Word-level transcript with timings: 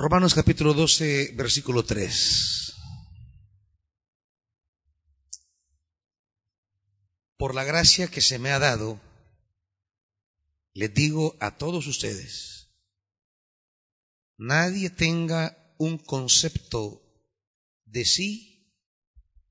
Romanos 0.00 0.32
capítulo 0.32 0.74
12, 0.74 1.32
versículo 1.34 1.84
3. 1.84 2.72
Por 7.36 7.52
la 7.52 7.64
gracia 7.64 8.06
que 8.06 8.20
se 8.20 8.38
me 8.38 8.52
ha 8.52 8.60
dado, 8.60 9.00
les 10.72 10.94
digo 10.94 11.36
a 11.40 11.58
todos 11.58 11.88
ustedes, 11.88 12.68
nadie 14.36 14.88
tenga 14.88 15.74
un 15.78 15.98
concepto 15.98 17.02
de 17.84 18.04
sí 18.04 18.72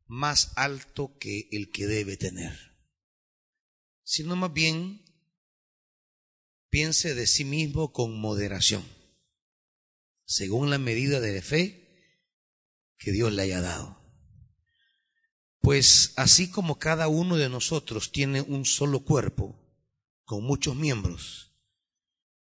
más 0.06 0.54
alto 0.56 1.18
que 1.20 1.50
el 1.52 1.72
que 1.72 1.88
debe 1.88 2.16
tener, 2.16 2.58
sino 4.02 4.38
más 4.38 4.54
bien 4.54 5.04
piense 6.70 7.16
de 7.16 7.28
sí 7.28 7.44
mismo 7.44 7.92
con 7.92 8.18
moderación, 8.18 8.86
según 10.28 10.70
la 10.70 10.78
medida 10.78 11.22
de 11.22 11.42
fe 11.42 11.88
que 12.98 13.14
Dios 13.14 13.32
le 13.32 13.44
haya 13.44 13.62
dado. 13.62 13.98
Pues 15.62 16.14
así 16.18 16.52
como 16.52 16.78
cada 16.78 17.08
uno 17.08 17.38
de 17.38 17.50
nosotros 17.50 18.12
tiene 18.12 18.42
un 18.42 18.66
solo 18.66 19.00
cuerpo 19.00 19.56
con 20.26 20.44
muchos 20.44 20.76
miembros, 20.76 21.54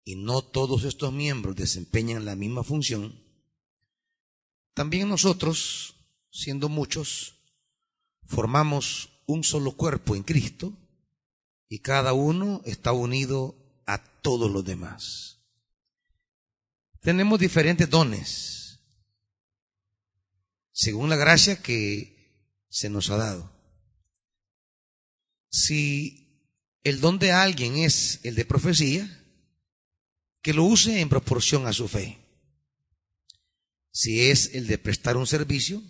y 0.03 0.17
no 0.17 0.43
todos 0.43 0.85
estos 0.85 1.13
miembros 1.13 1.57
desempeñan 1.57 2.25
la 2.25 2.37
misma 2.37 2.65
función, 2.65 3.23
también 4.73 5.09
nosotros, 5.09 5.95
siendo 6.31 6.71
muchos, 6.71 7.35
formamos 8.25 9.11
un 9.27 9.45
solo 9.45 9.73
cuerpo 9.73 10.17
en 10.17 10.23
Cristo 10.23 10.73
y 11.69 11.81
cada 11.81 12.15
uno 12.15 12.63
está 12.65 12.93
unido 12.93 13.55
a 13.87 13.99
todos 13.99 14.51
los 14.51 14.65
demás. 14.65 15.34
Tenemos 17.05 17.39
diferentes 17.39 17.91
dones, 17.91 18.81
según 20.73 21.11
la 21.11 21.17
gracia 21.17 21.61
que 21.61 22.49
se 22.71 22.89
nos 22.89 23.11
ha 23.11 23.19
dado. 23.19 23.53
Si 25.51 26.49
el 26.83 27.03
don 27.03 27.19
de 27.19 27.31
alguien 27.31 27.77
es 27.77 28.21
el 28.23 28.35
de 28.35 28.47
profecía, 28.47 29.07
que 30.41 30.55
lo 30.55 30.65
use 30.65 31.03
en 31.03 31.11
proporción 31.11 31.67
a 31.67 31.75
su 31.75 31.89
fe. 31.89 32.19
Si 33.93 34.23
es 34.31 34.55
el 34.55 34.67
de 34.67 34.79
prestar 34.79 35.19
un 35.19 35.27
servicio, 35.27 35.83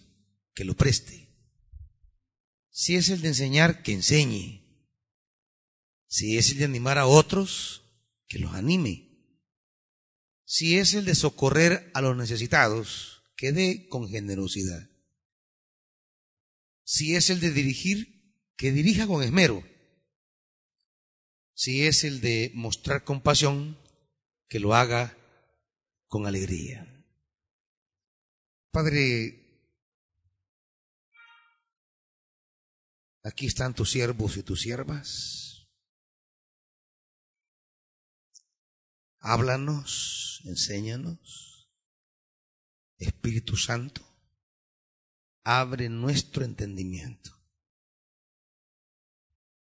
que 0.53 0.65
lo 0.65 0.75
preste. 0.75 1.29
Si 2.71 2.97
es 2.97 3.09
el 3.09 3.21
de 3.21 3.29
enseñar, 3.29 3.85
que 3.85 3.93
enseñe. 3.93 4.65
Si 6.09 6.39
es 6.39 6.51
el 6.51 6.59
de 6.59 6.65
animar 6.65 6.99
a 6.99 7.07
otros, 7.07 7.83
que 8.27 8.41
los 8.41 8.53
anime. 8.53 9.14
Si 10.45 10.79
es 10.79 10.95
el 10.95 11.05
de 11.05 11.15
socorrer 11.15 11.91
a 11.95 12.01
los 12.01 12.17
necesitados, 12.17 13.23
que 13.37 13.53
dé 13.53 13.89
con 13.89 14.09
generosidad. 14.09 14.89
Si 16.85 17.17
es 17.17 17.31
el 17.31 17.41
de 17.41 17.51
dirigir, 17.51 18.15
que 18.57 18.73
dirija 18.73 19.07
con 19.07 19.23
esmero. 19.23 19.65
Si 21.55 21.87
es 21.87 22.05
el 22.05 22.21
de 22.21 22.53
mostrar 22.55 23.05
compasión, 23.05 23.79
que 24.49 24.61
lo 24.61 24.75
haga 24.75 25.17
con 26.07 26.27
alegría. 26.27 26.91
Padre, 28.71 29.41
aquí 33.23 33.47
están 33.47 33.75
tus 33.75 33.91
siervos 33.91 34.37
y 34.37 34.43
tus 34.43 34.61
siervas. 34.61 35.44
Háblanos, 39.27 40.43
enséñanos. 40.45 41.71
Espíritu 42.99 43.57
Santo, 43.57 44.03
abre 45.43 45.89
nuestro 45.89 46.45
entendimiento 46.45 47.31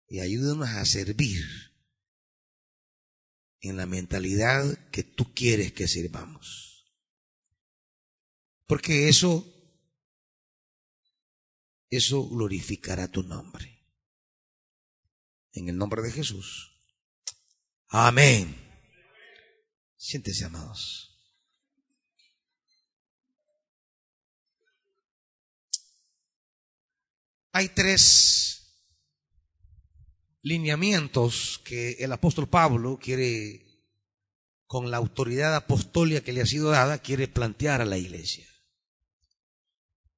y 0.10 0.20
ayúdanos 0.20 0.68
a 0.68 0.84
servir 0.84 1.46
en 3.62 3.78
la 3.78 3.86
mentalidad 3.86 4.90
que 4.90 5.04
tú 5.04 5.34
quieres 5.34 5.72
que 5.72 5.88
sirvamos. 5.88 6.94
Porque 8.68 9.08
eso, 9.08 9.46
eso 11.90 12.28
glorificará 12.28 13.08
tu 13.08 13.24
nombre. 13.24 13.82
En 15.54 15.70
el 15.70 15.78
nombre 15.78 16.02
de 16.02 16.12
Jesús. 16.12 16.70
Amén. 17.88 18.63
Siéntese, 20.04 20.44
amados. 20.44 21.18
Hay 27.54 27.70
tres 27.70 28.84
lineamientos 30.42 31.62
que 31.64 31.94
el 32.00 32.12
apóstol 32.12 32.50
Pablo 32.50 33.00
quiere, 33.02 33.66
con 34.66 34.92
la 34.92 34.98
autoridad 34.98 35.56
apostólica 35.56 36.20
que 36.20 36.34
le 36.34 36.42
ha 36.42 36.46
sido 36.46 36.70
dada, 36.72 36.98
quiere 36.98 37.30
plantear 37.30 37.80
a 37.80 37.86
la 37.86 37.98
iglesia. 37.98 38.46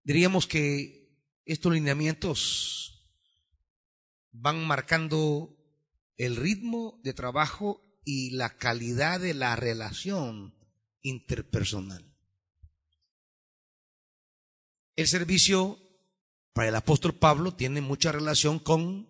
Diríamos 0.01 0.47
que 0.47 1.15
estos 1.45 1.71
lineamientos 1.71 3.07
van 4.31 4.65
marcando 4.65 5.55
el 6.17 6.37
ritmo 6.37 6.99
de 7.03 7.13
trabajo 7.13 7.84
y 8.05 8.29
la 8.29 8.55
calidad 8.57 9.19
de 9.19 9.33
la 9.33 9.55
relación 9.55 10.53
interpersonal. 11.01 12.05
El 14.95 15.07
servicio 15.07 15.79
para 16.53 16.69
el 16.69 16.75
apóstol 16.75 17.15
Pablo 17.15 17.53
tiene 17.53 17.81
mucha 17.81 18.13
relación 18.13 18.59
con 18.59 19.09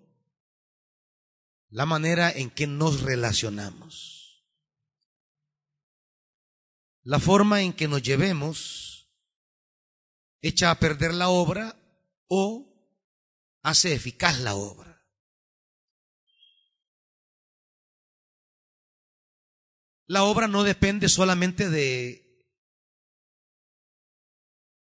la 1.69 1.85
manera 1.85 2.31
en 2.31 2.49
que 2.49 2.65
nos 2.65 3.01
relacionamos. 3.01 4.45
La 7.03 7.19
forma 7.19 7.61
en 7.61 7.73
que 7.73 7.87
nos 7.87 8.01
llevemos 8.01 9.09
echa 10.41 10.71
a 10.71 10.79
perder 10.79 11.13
la 11.13 11.29
obra 11.29 11.75
o 12.27 12.71
hace 13.61 13.93
eficaz 13.93 14.39
la 14.39 14.55
obra. 14.55 14.94
La 20.07 20.23
obra 20.23 20.47
no 20.47 20.63
depende 20.63 21.09
solamente 21.09 21.69
de, 21.69 22.45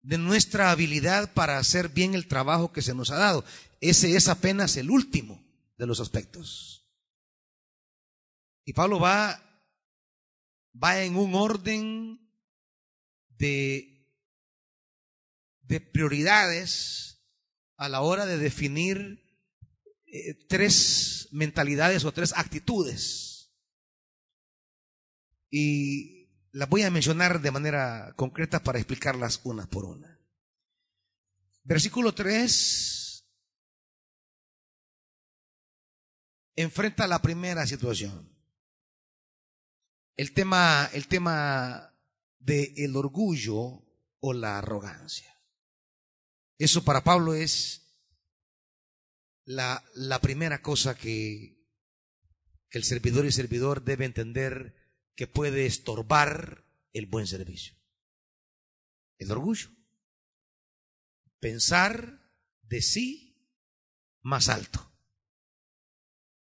de 0.01 0.17
nuestra 0.17 0.71
habilidad 0.71 1.33
para 1.33 1.57
hacer 1.57 1.89
bien 1.89 2.15
el 2.15 2.27
trabajo 2.27 2.71
que 2.71 2.81
se 2.81 2.93
nos 2.93 3.11
ha 3.11 3.17
dado. 3.17 3.43
Ese 3.81 4.15
es 4.15 4.27
apenas 4.29 4.77
el 4.77 4.89
último 4.89 5.43
de 5.77 5.87
los 5.87 5.99
aspectos. 5.99 6.87
Y 8.63 8.73
Pablo 8.73 8.99
va, 8.99 9.43
va 10.81 11.01
en 11.03 11.17
un 11.17 11.35
orden 11.35 12.19
de, 13.29 14.07
de 15.61 15.81
prioridades 15.81 17.25
a 17.75 17.89
la 17.89 18.01
hora 18.01 18.25
de 18.25 18.37
definir 18.37 19.25
eh, 20.05 20.33
tres 20.47 21.27
mentalidades 21.31 22.05
o 22.05 22.11
tres 22.11 22.33
actitudes 22.35 23.28
y 25.49 26.29
las 26.51 26.69
voy 26.69 26.83
a 26.83 26.91
mencionar 26.91 27.41
de 27.41 27.51
manera 27.51 28.13
concreta 28.15 28.61
para 28.61 28.79
explicarlas 28.79 29.41
una 29.43 29.67
por 29.67 29.85
una. 29.85 30.19
Versículo 31.63 32.13
3 32.13 32.99
enfrenta 36.55 37.07
la 37.07 37.21
primera 37.21 37.65
situación. 37.65 38.35
El 40.17 40.33
tema, 40.33 40.89
el 40.91 41.07
tema 41.07 41.95
de 42.39 42.73
el 42.77 42.95
orgullo 42.97 43.85
o 44.19 44.33
la 44.33 44.57
arrogancia. 44.57 45.33
Eso 46.57 46.83
para 46.83 47.03
Pablo 47.05 47.33
es 47.33 47.95
la, 49.45 49.81
la 49.93 50.19
primera 50.19 50.61
cosa 50.61 50.97
que 50.97 51.65
el 52.71 52.83
servidor 52.83 53.25
y 53.25 53.31
servidor 53.31 53.83
debe 53.85 54.03
entender 54.03 54.78
que 55.19 55.27
puede 55.27 55.65
estorbar 55.65 56.65
el 56.93 57.05
buen 57.05 57.27
servicio. 57.27 57.75
El 59.17 59.29
orgullo. 59.31 59.67
Pensar 61.41 62.31
de 62.61 62.81
sí 62.81 63.51
más 64.21 64.47
alto. 64.47 64.79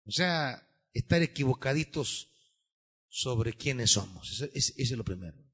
O 0.07 0.11
sea, 0.13 0.67
estar 0.95 1.21
equivocaditos 1.21 2.33
sobre 3.11 3.53
quiénes 3.53 3.91
somos. 3.91 4.41
Eso, 4.55 4.73
es 4.79 4.91
lo 4.93 5.05
primero. 5.05 5.45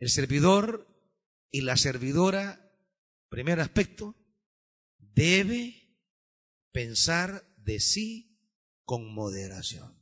El 0.00 0.10
servidor 0.10 0.84
y 1.52 1.60
la 1.60 1.76
servidora, 1.76 2.76
primer 3.28 3.60
aspecto, 3.60 4.16
debe 4.98 5.96
pensar 6.72 7.54
de 7.56 7.78
sí 7.78 8.36
con 8.84 9.14
moderación. 9.14 9.97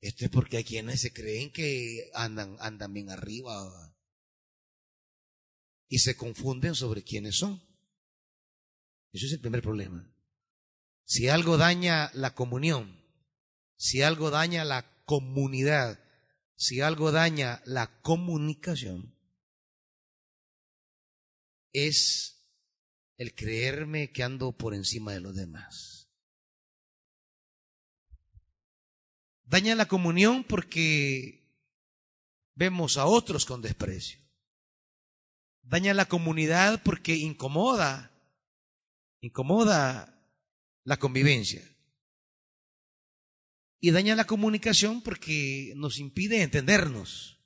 Esto 0.00 0.24
es 0.24 0.30
porque 0.30 0.58
hay 0.58 0.64
quienes 0.64 1.00
se 1.00 1.12
creen 1.12 1.50
que 1.50 2.10
andan, 2.14 2.56
andan 2.60 2.92
bien 2.92 3.10
arriba 3.10 3.96
y 5.88 5.98
se 5.98 6.16
confunden 6.16 6.74
sobre 6.74 7.02
quiénes 7.02 7.36
son. 7.36 7.60
Eso 9.12 9.26
es 9.26 9.32
el 9.32 9.40
primer 9.40 9.62
problema. 9.62 10.08
Si 11.04 11.28
algo 11.28 11.56
daña 11.56 12.10
la 12.14 12.34
comunión, 12.34 13.02
si 13.76 14.02
algo 14.02 14.30
daña 14.30 14.64
la 14.64 15.02
comunidad, 15.04 15.98
si 16.54 16.80
algo 16.80 17.10
daña 17.10 17.62
la 17.64 18.00
comunicación, 18.02 19.16
es 21.72 22.44
el 23.16 23.34
creerme 23.34 24.12
que 24.12 24.22
ando 24.22 24.56
por 24.56 24.74
encima 24.74 25.12
de 25.12 25.20
los 25.20 25.34
demás. 25.34 25.97
Daña 29.48 29.74
la 29.74 29.88
comunión 29.88 30.44
porque 30.44 31.42
vemos 32.54 32.98
a 32.98 33.06
otros 33.06 33.46
con 33.46 33.62
desprecio. 33.62 34.20
Daña 35.62 35.94
la 35.94 36.06
comunidad 36.06 36.82
porque 36.82 37.16
incomoda, 37.16 38.12
incomoda 39.20 40.22
la 40.84 40.98
convivencia. 40.98 41.66
Y 43.80 43.90
daña 43.90 44.14
la 44.16 44.26
comunicación 44.26 45.02
porque 45.02 45.72
nos 45.76 45.98
impide 45.98 46.42
entendernos. 46.42 47.38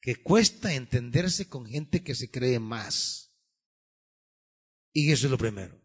Que 0.00 0.16
cuesta 0.16 0.72
entenderse 0.72 1.46
con 1.46 1.66
gente 1.66 2.02
que 2.02 2.14
se 2.14 2.30
cree 2.30 2.58
más. 2.58 3.34
Y 4.94 5.12
eso 5.12 5.26
es 5.26 5.30
lo 5.30 5.36
primero. 5.36 5.78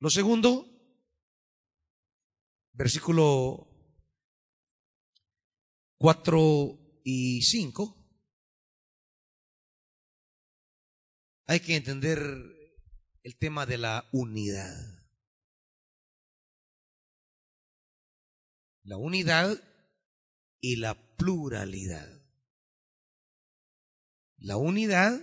Lo 0.00 0.10
segundo, 0.10 0.75
versículo 2.76 3.66
4 5.98 7.00
y 7.04 7.40
5, 7.40 7.96
hay 11.46 11.60
que 11.60 11.76
entender 11.76 12.20
el 13.22 13.38
tema 13.38 13.64
de 13.64 13.78
la 13.78 14.08
unidad. 14.12 14.74
La 18.82 18.98
unidad 18.98 19.58
y 20.60 20.76
la 20.76 20.94
pluralidad. 21.16 22.08
La 24.36 24.58
unidad 24.58 25.18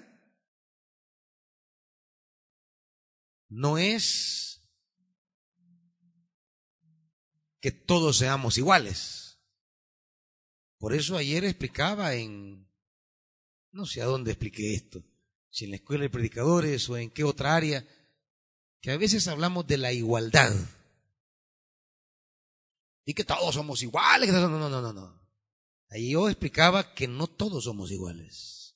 no 3.48 3.78
es 3.78 4.63
que 7.64 7.72
todos 7.72 8.18
seamos 8.18 8.58
iguales. 8.58 9.40
Por 10.78 10.94
eso 10.94 11.16
ayer 11.16 11.46
explicaba 11.46 12.14
en, 12.14 12.70
no 13.72 13.86
sé 13.86 14.02
a 14.02 14.06
dónde 14.06 14.32
expliqué 14.32 14.74
esto, 14.74 15.02
si 15.50 15.64
en 15.64 15.72
la 15.72 15.78
escuela 15.78 16.02
de 16.02 16.10
predicadores 16.10 16.90
o 16.90 16.98
en 16.98 17.10
qué 17.10 17.24
otra 17.24 17.56
área, 17.56 17.88
que 18.82 18.92
a 18.92 18.98
veces 18.98 19.30
hablamos 19.30 19.66
de 19.66 19.78
la 19.78 19.94
igualdad. 19.94 20.54
Y 23.06 23.14
que 23.14 23.24
todos 23.24 23.56
somos 23.56 23.82
iguales. 23.82 24.34
No, 24.34 24.50
no, 24.50 24.70
no, 24.70 24.82
no, 24.82 24.92
no. 24.92 25.22
Ahí 25.90 26.12
yo 26.12 26.28
explicaba 26.28 26.94
que 26.94 27.08
no 27.08 27.28
todos 27.28 27.64
somos 27.64 27.92
iguales. 27.92 28.76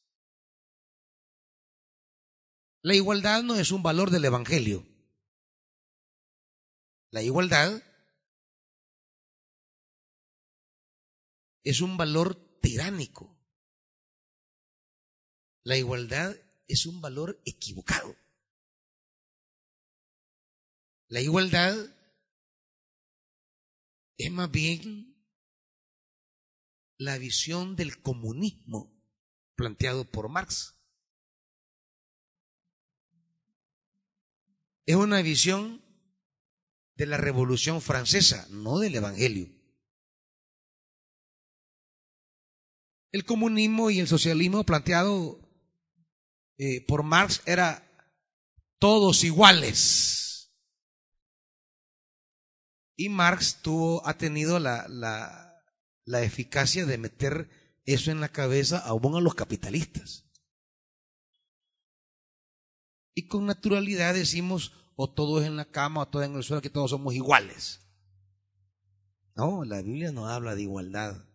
La 2.83 2.95
igualdad 2.95 3.44
no 3.44 3.56
es 3.56 3.72
un 3.72 3.83
valor 3.83 4.12
del 4.12 4.24
Evangelio. 4.24 4.88
La 7.10 7.22
igualdad 7.22 7.83
es 11.63 11.81
un 11.81 11.98
valor 11.98 12.36
tiránico. 12.62 13.38
La 15.63 15.77
igualdad 15.77 16.36
es 16.68 16.86
un 16.86 17.01
valor 17.01 17.42
equivocado. 17.45 18.15
La 21.09 21.21
igualdad 21.21 21.75
es 24.18 24.31
más 24.31 24.51
bien 24.51 25.15
la 26.98 27.18
visión 27.18 27.75
del 27.75 28.01
comunismo 28.01 28.92
planteado 29.56 30.06
por 30.06 30.30
Marx. 30.30 30.75
Es 34.86 34.95
una 34.95 35.21
visión 35.21 35.83
de 36.95 37.06
la 37.06 37.18
Revolución 37.18 37.81
Francesa, 37.81 38.48
no 38.50 38.80
del 38.80 38.95
Evangelio. 38.95 39.56
El 43.12 43.25
comunismo 43.25 43.89
y 43.89 44.00
el 44.00 44.07
socialismo 44.07 44.63
planteado 44.63 45.39
eh, 46.57 46.86
por 46.86 47.04
Marx 47.04 47.42
era 47.45 47.83
todos 48.80 49.24
iguales. 49.24 50.51
Y 52.95 53.09
Marx 53.09 53.62
tuvo, 53.62 54.06
ha 54.07 54.18
tenido 54.18 54.59
la, 54.59 54.88
la, 54.89 55.63
la 56.06 56.24
eficacia 56.24 56.86
de 56.86 56.98
meter 56.98 57.50
eso 57.86 58.12
en 58.12 58.19
la 58.19 58.30
cabeza 58.30 58.80
aún 58.80 59.15
a 59.15 59.21
los 59.21 59.36
capitalistas. 59.36 60.25
Y 63.13 63.27
con 63.27 63.45
naturalidad 63.45 64.13
decimos, 64.13 64.74
o 64.95 65.09
todos 65.09 65.45
en 65.45 65.56
la 65.56 65.65
cama, 65.65 66.01
o 66.01 66.07
todos 66.07 66.25
en 66.25 66.36
el 66.36 66.44
suelo, 66.44 66.62
que 66.62 66.69
todos 66.69 66.89
somos 66.89 67.13
iguales. 67.13 67.81
No, 69.36 69.63
la 69.63 69.81
Biblia 69.81 70.12
no 70.12 70.27
habla 70.27 70.56
de 70.56 70.63
igualdad. 70.63 71.26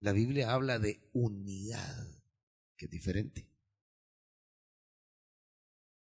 La 0.00 0.12
Biblia 0.12 0.52
habla 0.52 0.78
de 0.78 1.08
unidad, 1.12 2.06
que 2.76 2.84
es 2.84 2.90
diferente. 2.90 3.50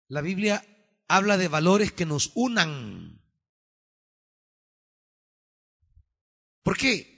La 0.08 0.20
Biblia 0.20 0.64
habla 1.08 1.36
de 1.36 1.48
valores 1.48 1.92
que 1.92 2.06
nos 2.06 2.32
unan. 2.34 3.20
¿Por 6.62 6.76
qué? 6.76 7.12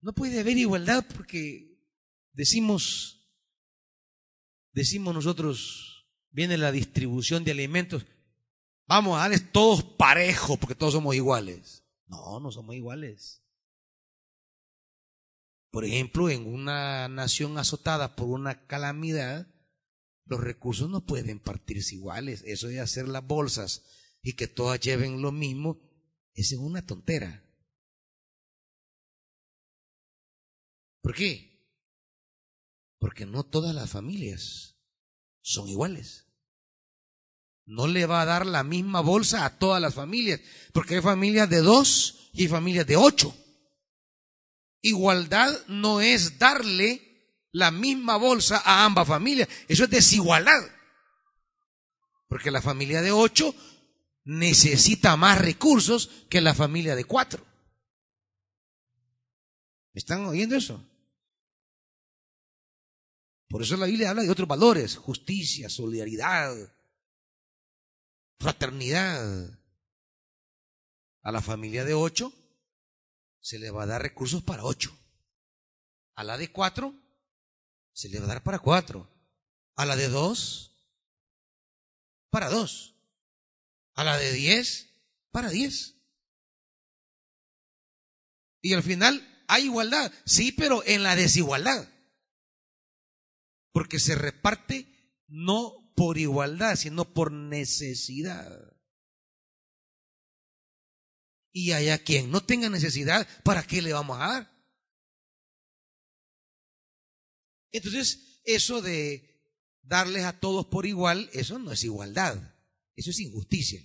No 0.00 0.14
puede 0.14 0.40
haber 0.40 0.56
igualdad 0.56 1.04
porque 1.14 1.78
decimos, 2.32 3.28
decimos 4.72 5.14
nosotros, 5.14 6.06
viene 6.30 6.56
la 6.56 6.72
distribución 6.72 7.44
de 7.44 7.50
alimentos, 7.50 8.06
vamos 8.86 9.16
a 9.16 9.20
darles 9.20 9.52
todos 9.52 9.82
parejos 9.82 10.58
porque 10.58 10.74
todos 10.74 10.94
somos 10.94 11.14
iguales. 11.14 11.84
No, 12.06 12.40
no 12.40 12.50
somos 12.50 12.74
iguales. 12.74 13.42
Por 15.70 15.84
ejemplo, 15.84 16.30
en 16.30 16.46
una 16.46 17.08
nación 17.08 17.56
azotada 17.58 18.16
por 18.16 18.28
una 18.28 18.66
calamidad, 18.66 19.46
los 20.24 20.40
recursos 20.40 20.90
no 20.90 21.04
pueden 21.04 21.38
partirse 21.38 21.94
iguales. 21.94 22.42
Eso 22.46 22.68
de 22.68 22.80
hacer 22.80 23.08
las 23.08 23.26
bolsas 23.26 23.84
y 24.22 24.34
que 24.34 24.48
todas 24.48 24.80
lleven 24.80 25.22
lo 25.22 25.32
mismo, 25.32 25.80
es 26.34 26.52
una 26.52 26.84
tontera. 26.84 27.44
¿Por 31.02 31.14
qué? 31.14 31.50
Porque 32.98 33.26
no 33.26 33.44
todas 33.44 33.74
las 33.74 33.90
familias 33.90 34.76
son 35.40 35.68
iguales. 35.68 36.26
No 37.64 37.86
le 37.86 38.06
va 38.06 38.22
a 38.22 38.26
dar 38.26 38.46
la 38.46 38.64
misma 38.64 39.00
bolsa 39.00 39.44
a 39.44 39.58
todas 39.58 39.80
las 39.80 39.94
familias, 39.94 40.40
porque 40.72 40.96
hay 40.96 41.00
familias 41.00 41.48
de 41.48 41.60
dos 41.60 42.30
y 42.32 42.48
familias 42.48 42.86
de 42.86 42.96
ocho. 42.96 43.34
Igualdad 44.82 45.66
no 45.66 46.00
es 46.00 46.38
darle 46.38 47.10
la 47.52 47.70
misma 47.70 48.16
bolsa 48.16 48.62
a 48.64 48.84
ambas 48.84 49.06
familias. 49.06 49.48
Eso 49.68 49.84
es 49.84 49.90
desigualdad. 49.90 50.60
Porque 52.28 52.50
la 52.50 52.62
familia 52.62 53.02
de 53.02 53.12
ocho 53.12 53.54
necesita 54.24 55.16
más 55.16 55.38
recursos 55.38 56.26
que 56.28 56.40
la 56.40 56.54
familia 56.54 56.94
de 56.94 57.04
cuatro. 57.04 57.44
¿Me 59.92 59.98
están 59.98 60.24
oyendo 60.24 60.56
eso? 60.56 60.86
Por 63.48 63.62
eso 63.62 63.76
la 63.76 63.86
Biblia 63.86 64.10
habla 64.10 64.22
de 64.22 64.30
otros 64.30 64.46
valores, 64.46 64.96
justicia, 64.96 65.68
solidaridad, 65.68 66.54
fraternidad. 68.38 69.58
A 71.22 71.32
la 71.32 71.42
familia 71.42 71.84
de 71.84 71.92
ocho 71.92 72.32
se 73.40 73.58
le 73.58 73.70
va 73.70 73.84
a 73.84 73.86
dar 73.86 74.02
recursos 74.02 74.42
para 74.42 74.64
ocho. 74.64 74.96
A 76.14 76.24
la 76.24 76.36
de 76.36 76.52
cuatro, 76.52 76.94
se 77.92 78.08
le 78.08 78.18
va 78.18 78.26
a 78.26 78.28
dar 78.28 78.42
para 78.42 78.58
cuatro. 78.58 79.08
A 79.76 79.86
la 79.86 79.96
de 79.96 80.08
dos, 80.08 80.70
para 82.30 82.48
dos. 82.48 82.94
A 83.94 84.04
la 84.04 84.18
de 84.18 84.32
diez, 84.32 84.88
para 85.30 85.50
diez. 85.50 85.96
Y 88.62 88.74
al 88.74 88.82
final 88.82 89.44
hay 89.48 89.64
igualdad, 89.64 90.12
sí, 90.24 90.52
pero 90.52 90.82
en 90.86 91.02
la 91.02 91.16
desigualdad. 91.16 91.88
Porque 93.72 93.98
se 93.98 94.14
reparte 94.14 94.86
no 95.28 95.92
por 95.96 96.18
igualdad, 96.18 96.76
sino 96.76 97.12
por 97.12 97.32
necesidad. 97.32 98.69
Y 101.52 101.72
haya 101.72 101.98
quien 102.02 102.30
no 102.30 102.42
tenga 102.42 102.68
necesidad, 102.68 103.26
¿para 103.42 103.62
qué 103.62 103.82
le 103.82 103.92
vamos 103.92 104.20
a 104.20 104.26
dar? 104.26 104.60
Entonces, 107.72 108.40
eso 108.44 108.82
de 108.82 109.30
darles 109.82 110.24
a 110.24 110.38
todos 110.38 110.66
por 110.66 110.86
igual, 110.86 111.30
eso 111.32 111.58
no 111.58 111.72
es 111.72 111.84
igualdad, 111.84 112.54
eso 112.96 113.10
es 113.10 113.20
injusticia. 113.20 113.84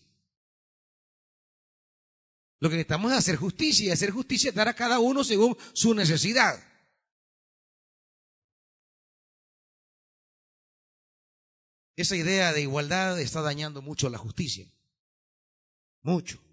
Lo 2.59 2.69
que 2.69 2.77
necesitamos 2.77 3.11
es 3.11 3.17
hacer 3.17 3.35
justicia 3.35 3.87
y 3.87 3.91
hacer 3.91 4.11
justicia 4.11 4.49
es 4.49 4.55
dar 4.55 4.67
a 4.67 4.75
cada 4.75 4.99
uno 4.99 5.23
según 5.23 5.57
su 5.73 5.93
necesidad. 5.93 6.63
Esa 11.95 12.15
idea 12.15 12.53
de 12.53 12.61
igualdad 12.61 13.19
está 13.19 13.41
dañando 13.41 13.81
mucho 13.81 14.09
la 14.09 14.17
justicia. 14.17 14.69
Mucho. 16.01 16.44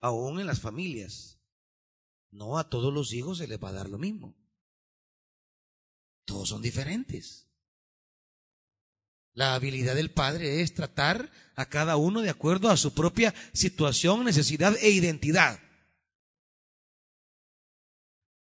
Aún 0.00 0.40
en 0.40 0.46
las 0.46 0.60
familias. 0.60 1.38
No 2.30 2.58
a 2.58 2.68
todos 2.68 2.92
los 2.92 3.12
hijos 3.12 3.38
se 3.38 3.46
les 3.46 3.62
va 3.62 3.70
a 3.70 3.72
dar 3.72 3.88
lo 3.88 3.98
mismo. 3.98 4.36
Todos 6.24 6.48
son 6.48 6.62
diferentes. 6.62 7.48
La 9.32 9.54
habilidad 9.54 9.94
del 9.94 10.12
padre 10.12 10.60
es 10.60 10.74
tratar 10.74 11.30
a 11.54 11.68
cada 11.68 11.96
uno 11.96 12.20
de 12.20 12.30
acuerdo 12.30 12.68
a 12.68 12.76
su 12.76 12.94
propia 12.94 13.34
situación, 13.52 14.24
necesidad 14.24 14.76
e 14.80 14.90
identidad. 14.90 15.60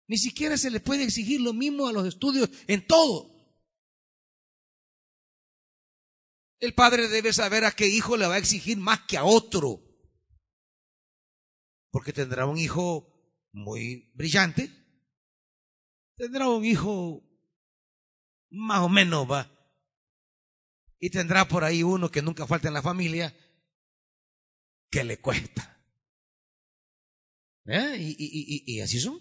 Ni 0.06 0.18
siquiera 0.18 0.56
se 0.56 0.70
le 0.70 0.80
puede 0.80 1.04
exigir 1.04 1.40
lo 1.40 1.52
mismo 1.52 1.86
a 1.86 1.92
los 1.92 2.06
estudios 2.06 2.50
en 2.66 2.86
todo. 2.86 3.30
El 6.58 6.74
padre 6.74 7.08
debe 7.08 7.32
saber 7.32 7.64
a 7.64 7.72
qué 7.72 7.86
hijo 7.86 8.16
le 8.16 8.26
va 8.26 8.34
a 8.34 8.38
exigir 8.38 8.76
más 8.76 9.00
que 9.06 9.16
a 9.16 9.24
otro. 9.24 9.89
Porque 11.90 12.12
tendrá 12.12 12.46
un 12.46 12.56
hijo 12.58 13.10
muy 13.52 14.12
brillante, 14.14 14.70
tendrá 16.16 16.48
un 16.48 16.64
hijo 16.64 17.22
más 18.50 18.80
o 18.80 18.88
menos, 18.88 19.30
va. 19.30 19.50
Y 20.98 21.10
tendrá 21.10 21.48
por 21.48 21.64
ahí 21.64 21.82
uno 21.82 22.10
que 22.10 22.22
nunca 22.22 22.46
falta 22.46 22.68
en 22.68 22.74
la 22.74 22.82
familia, 22.82 23.34
que 24.90 25.02
le 25.04 25.20
cuesta. 25.20 25.66
¿Eh? 27.64 27.96
Y, 27.98 28.16
y, 28.18 28.74
y 28.74 28.80
así 28.80 29.00
son. 29.00 29.20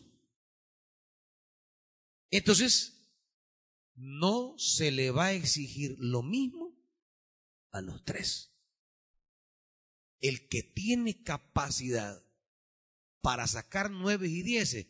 Entonces, 2.32 3.00
no 3.96 4.58
se 4.58 4.92
le 4.92 5.12
va 5.12 5.26
a 5.28 5.34
exigir 5.34 5.96
lo 6.00 6.22
mismo 6.22 6.78
a 7.72 7.82
los 7.82 8.04
tres. 8.04 8.56
El 10.20 10.48
que 10.48 10.64
tiene 10.64 11.24
capacidad 11.24 12.29
para 13.22 13.48
sacar 13.48 13.92
nueve 13.92 14.28
y 14.28 14.42
dieces, 14.42 14.88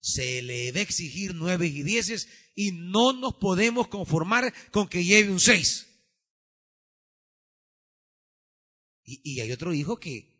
se 0.00 0.42
le 0.42 0.68
a 0.68 0.82
exigir 0.82 1.34
nueve 1.34 1.66
y 1.66 1.82
dieces 1.82 2.28
y 2.54 2.72
no 2.72 3.12
nos 3.12 3.34
podemos 3.36 3.88
conformar 3.88 4.52
con 4.70 4.88
que 4.88 5.04
lleve 5.04 5.30
un 5.30 5.40
seis. 5.40 5.88
Y, 9.04 9.40
hay 9.40 9.50
otro 9.52 9.74
hijo 9.74 9.98
que 9.98 10.32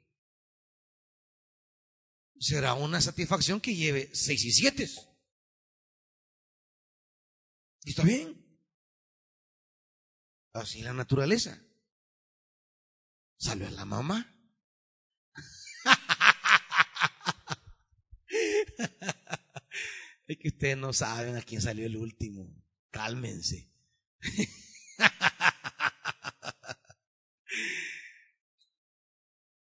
será 2.38 2.74
una 2.74 3.00
satisfacción 3.00 3.60
que 3.60 3.74
lleve 3.74 4.10
seis 4.14 4.44
y 4.44 4.52
siete. 4.52 4.88
Y 7.84 7.90
está 7.90 8.04
bien. 8.04 8.40
Así 10.52 10.82
la 10.82 10.92
naturaleza. 10.92 11.60
Salió 13.36 13.66
a 13.66 13.72
la 13.72 13.84
mamá. 13.84 14.28
es 20.26 20.38
que 20.38 20.48
ustedes 20.48 20.76
no 20.76 20.92
saben 20.92 21.36
a 21.36 21.42
quién 21.42 21.60
salió 21.60 21.86
el 21.86 21.96
último. 21.96 22.46
Cálmense. 22.90 23.70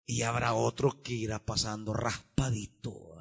y 0.05 0.21
habrá 0.21 0.53
otro 0.53 1.01
que 1.01 1.13
irá 1.13 1.43
pasando 1.45 1.93
raspadito. 1.93 3.13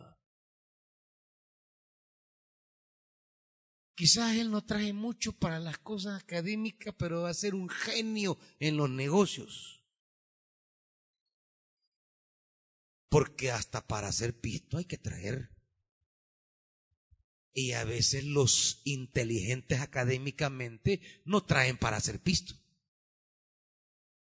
Quizás 3.94 4.36
él 4.36 4.50
no 4.50 4.64
trae 4.64 4.92
mucho 4.92 5.32
para 5.32 5.60
las 5.60 5.78
cosas 5.78 6.20
académicas, 6.20 6.94
pero 6.98 7.22
va 7.22 7.30
a 7.30 7.34
ser 7.34 7.54
un 7.54 7.68
genio 7.68 8.36
en 8.58 8.76
los 8.76 8.90
negocios. 8.90 9.81
Porque 13.12 13.50
hasta 13.50 13.86
para 13.86 14.08
hacer 14.08 14.40
pisto 14.40 14.78
hay 14.78 14.86
que 14.86 14.96
traer. 14.96 15.50
Y 17.52 17.72
a 17.72 17.84
veces 17.84 18.24
los 18.24 18.80
inteligentes 18.84 19.82
académicamente 19.82 21.02
no 21.26 21.44
traen 21.44 21.76
para 21.76 21.98
hacer 21.98 22.20
pisto. 22.20 22.54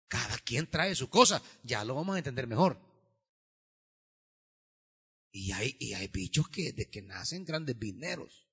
Cada 0.08 0.38
quien 0.38 0.70
trae 0.70 0.94
su 0.94 1.10
cosa, 1.10 1.42
ya 1.64 1.84
lo 1.84 1.96
vamos 1.96 2.14
a 2.14 2.20
entender 2.20 2.46
mejor. 2.46 2.80
Y 5.32 5.52
hay, 5.52 5.76
y 5.80 5.94
hay 5.96 6.08
bichos 6.10 6.48
que 6.50 6.72
de 6.72 6.88
que 6.88 7.02
nacen 7.02 7.44
grandes 7.44 7.80
vineros 7.80 8.48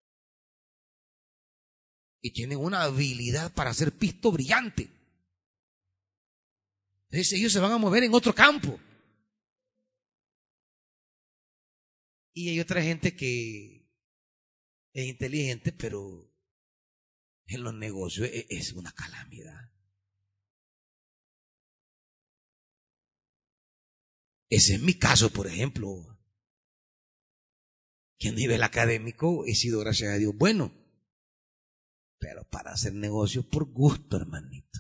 y 2.23 2.31
tienen 2.31 2.57
una 2.57 2.85
habilidad 2.85 3.53
para 3.53 3.69
hacer 3.69 3.93
pisto 3.93 4.33
brillante. 4.33 4.89
Entonces 7.11 7.35
ellos 7.35 7.53
se 7.53 7.61
van 7.61 7.73
a 7.73 7.77
mover 7.77 8.05
en 8.05 8.15
otro 8.15 8.35
campo. 8.35 8.81
Y 12.33 12.51
hay 12.51 12.61
otra 12.61 12.83
gente 12.83 13.15
que 13.15 13.89
es 14.93 15.07
inteligente, 15.07 15.73
pero 15.73 16.33
en 17.47 17.63
los 17.63 17.75
negocios 17.75 18.29
e-, 18.29 18.47
es 18.49 18.73
una 18.73 18.93
calamidad. 18.93 19.71
Ese 24.49 24.75
es 24.75 24.83
mi 24.83 24.95
caso, 24.95 25.31
por 25.31 25.47
ejemplo. 25.47 26.19
Que 28.19 28.29
a 28.29 28.33
nivel 28.33 28.63
académico 28.63 29.45
he 29.47 29.55
sido, 29.55 29.81
gracias 29.81 30.13
a 30.13 30.19
Dios, 30.19 30.33
bueno 30.37 30.83
pero 32.23 32.45
para 32.49 32.71
hacer 32.71 32.95
negocios 32.95 33.45
por 33.45 33.65
gusto, 33.73 34.17
hermanito. 34.17 34.79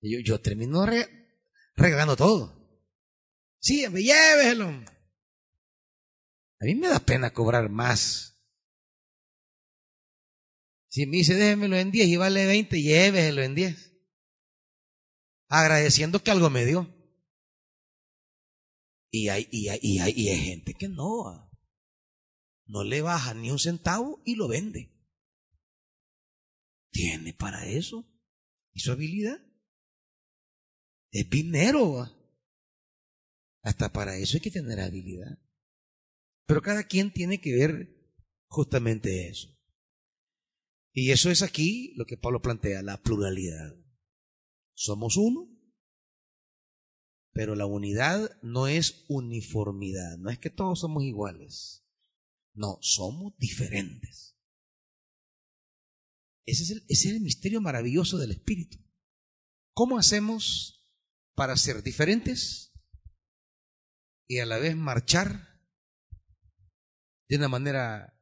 Yo, 0.00 0.40
termino 0.40 0.84
regalando 1.76 2.16
todo. 2.16 2.61
Sí, 3.62 3.88
me 3.88 4.02
llévelo. 4.02 4.68
A 6.60 6.64
mí 6.64 6.74
me 6.74 6.88
da 6.88 6.98
pena 6.98 7.32
cobrar 7.32 7.70
más. 7.70 8.38
Si 10.88 11.06
me 11.06 11.16
dice 11.16 11.34
déjemelo 11.34 11.76
en 11.76 11.90
10 11.90 12.08
y 12.08 12.16
vale 12.16 12.44
20, 12.44 12.82
llévelo 12.82 13.42
en 13.42 13.54
10. 13.54 13.92
Agradeciendo 15.48 16.22
que 16.22 16.30
algo 16.30 16.50
me 16.50 16.66
dio. 16.66 16.94
Y 19.10 19.28
hay, 19.28 19.48
y 19.50 19.68
hay, 19.68 19.78
y 19.80 19.98
hay, 20.00 20.12
y 20.14 20.28
hay 20.28 20.44
gente 20.44 20.74
que 20.74 20.88
no 20.88 21.50
no 22.72 22.84
le 22.84 23.02
baja 23.02 23.34
ni 23.34 23.50
un 23.50 23.58
centavo 23.58 24.22
y 24.24 24.34
lo 24.34 24.48
vende. 24.48 24.90
Tiene 26.90 27.34
para 27.34 27.66
eso. 27.66 28.08
¿Y 28.72 28.80
su 28.80 28.92
habilidad? 28.92 29.38
Es 31.10 31.28
dinero. 31.28 32.10
Hasta 33.62 33.92
para 33.92 34.16
eso 34.16 34.36
hay 34.36 34.40
que 34.40 34.50
tener 34.50 34.80
habilidad. 34.80 35.38
Pero 36.46 36.62
cada 36.62 36.84
quien 36.84 37.12
tiene 37.12 37.40
que 37.40 37.54
ver 37.54 37.96
justamente 38.46 39.28
eso. 39.28 39.48
Y 40.92 41.10
eso 41.10 41.30
es 41.30 41.42
aquí 41.42 41.94
lo 41.96 42.04
que 42.04 42.16
Pablo 42.16 42.42
plantea, 42.42 42.82
la 42.82 43.00
pluralidad. 43.00 43.74
Somos 44.74 45.16
uno, 45.16 45.48
pero 47.32 47.54
la 47.54 47.66
unidad 47.66 48.38
no 48.42 48.66
es 48.66 49.04
uniformidad, 49.08 50.18
no 50.18 50.28
es 50.28 50.38
que 50.38 50.50
todos 50.50 50.80
somos 50.80 51.04
iguales. 51.04 51.86
No, 52.52 52.78
somos 52.82 53.34
diferentes. 53.38 54.36
Ese 56.44 56.64
es, 56.64 56.70
el, 56.70 56.84
ese 56.88 57.08
es 57.08 57.14
el 57.14 57.20
misterio 57.20 57.60
maravilloso 57.60 58.18
del 58.18 58.32
Espíritu. 58.32 58.78
¿Cómo 59.72 59.96
hacemos 59.96 60.84
para 61.34 61.56
ser 61.56 61.82
diferentes 61.82 62.71
y 64.26 64.38
a 64.38 64.46
la 64.46 64.58
vez 64.58 64.76
marchar 64.76 65.60
de 67.28 67.36
una 67.36 67.48
manera 67.48 68.18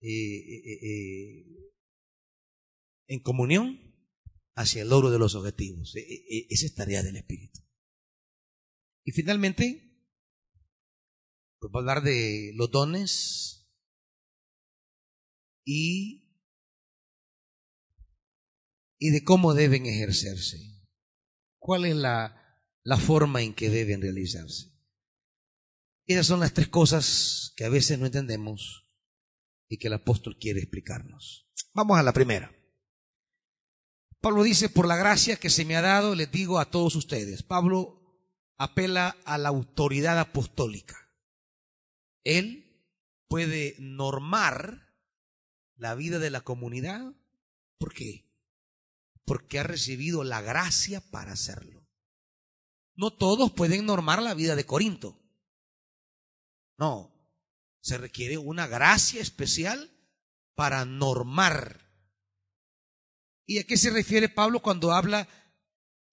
eh, 0.00 0.08
eh, 0.08 0.78
eh, 0.82 1.72
en 3.08 3.20
comunión 3.20 3.94
hacia 4.54 4.82
el 4.82 4.88
logro 4.88 5.10
de 5.10 5.18
los 5.18 5.34
objetivos? 5.34 5.94
E, 5.96 6.00
e, 6.00 6.38
e, 6.38 6.46
esa 6.50 6.66
es 6.66 6.74
tarea 6.74 7.02
del 7.02 7.16
Espíritu. 7.16 7.60
Y 9.04 9.12
finalmente, 9.12 9.86
pues 11.58 11.72
a 11.74 11.78
hablar 11.78 12.02
de 12.02 12.52
los 12.54 12.70
dones 12.70 13.68
y 15.64 16.26
y 18.98 19.10
de 19.10 19.24
cómo 19.24 19.54
deben 19.54 19.86
ejercerse. 19.86 20.58
¿Cuál 21.58 21.84
es 21.84 21.96
la, 21.96 22.62
la 22.82 22.96
forma 22.96 23.42
en 23.42 23.54
que 23.54 23.70
deben 23.70 24.00
realizarse? 24.00 24.75
Esas 26.06 26.26
son 26.26 26.40
las 26.40 26.54
tres 26.54 26.68
cosas 26.68 27.52
que 27.56 27.64
a 27.64 27.68
veces 27.68 27.98
no 27.98 28.06
entendemos 28.06 28.86
y 29.68 29.78
que 29.78 29.88
el 29.88 29.94
apóstol 29.94 30.36
quiere 30.38 30.60
explicarnos. 30.60 31.48
Vamos 31.74 31.98
a 31.98 32.02
la 32.02 32.12
primera. 32.12 32.54
Pablo 34.20 34.44
dice, 34.44 34.68
por 34.68 34.86
la 34.86 34.96
gracia 34.96 35.36
que 35.36 35.50
se 35.50 35.64
me 35.64 35.76
ha 35.76 35.82
dado, 35.82 36.14
les 36.14 36.30
digo 36.30 36.58
a 36.58 36.70
todos 36.70 36.94
ustedes. 36.94 37.42
Pablo 37.42 37.96
apela 38.56 39.16
a 39.24 39.36
la 39.36 39.48
autoridad 39.48 40.18
apostólica. 40.18 40.96
Él 42.24 42.84
puede 43.28 43.74
normar 43.78 44.94
la 45.76 45.94
vida 45.94 46.18
de 46.18 46.30
la 46.30 46.40
comunidad. 46.40 47.14
¿Por 47.78 47.92
qué? 47.92 48.32
Porque 49.24 49.58
ha 49.58 49.64
recibido 49.64 50.24
la 50.24 50.40
gracia 50.40 51.00
para 51.00 51.32
hacerlo. 51.32 51.86
No 52.94 53.12
todos 53.12 53.52
pueden 53.52 53.86
normar 53.86 54.22
la 54.22 54.34
vida 54.34 54.56
de 54.56 54.64
Corinto. 54.64 55.25
No, 56.78 57.12
se 57.80 57.98
requiere 57.98 58.38
una 58.38 58.66
gracia 58.66 59.20
especial 59.20 59.90
para 60.54 60.84
normar. 60.84 61.80
¿Y 63.46 63.58
a 63.58 63.64
qué 63.64 63.76
se 63.76 63.90
refiere 63.90 64.28
Pablo 64.28 64.60
cuando 64.60 64.92
habla 64.92 65.28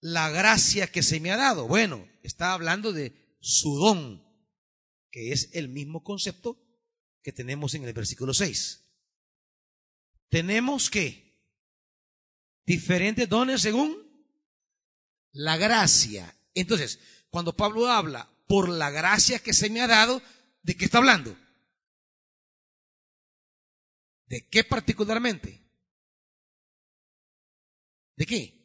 la 0.00 0.30
gracia 0.30 0.86
que 0.86 1.02
se 1.02 1.20
me 1.20 1.32
ha 1.32 1.36
dado? 1.36 1.66
Bueno, 1.66 2.08
está 2.22 2.52
hablando 2.52 2.92
de 2.92 3.36
su 3.40 3.76
don, 3.76 4.24
que 5.10 5.32
es 5.32 5.50
el 5.52 5.68
mismo 5.68 6.04
concepto 6.04 6.58
que 7.22 7.32
tenemos 7.32 7.74
en 7.74 7.84
el 7.84 7.92
versículo 7.92 8.32
6. 8.32 8.82
Tenemos 10.28 10.90
que 10.90 11.24
diferentes 12.66 13.28
dones 13.28 13.62
según 13.62 13.96
la 15.32 15.56
gracia. 15.56 16.36
Entonces, 16.54 17.00
cuando 17.30 17.56
Pablo 17.56 17.88
habla 17.88 18.30
por 18.46 18.68
la 18.68 18.90
gracia 18.90 19.38
que 19.38 19.52
se 19.52 19.70
me 19.70 19.80
ha 19.80 19.86
dado, 19.86 20.22
¿de 20.64 20.76
qué 20.76 20.86
está 20.86 20.98
hablando? 20.98 21.36
¿De 24.26 24.48
qué 24.48 24.64
particularmente? 24.64 25.62
¿De 28.16 28.26
qué? 28.26 28.64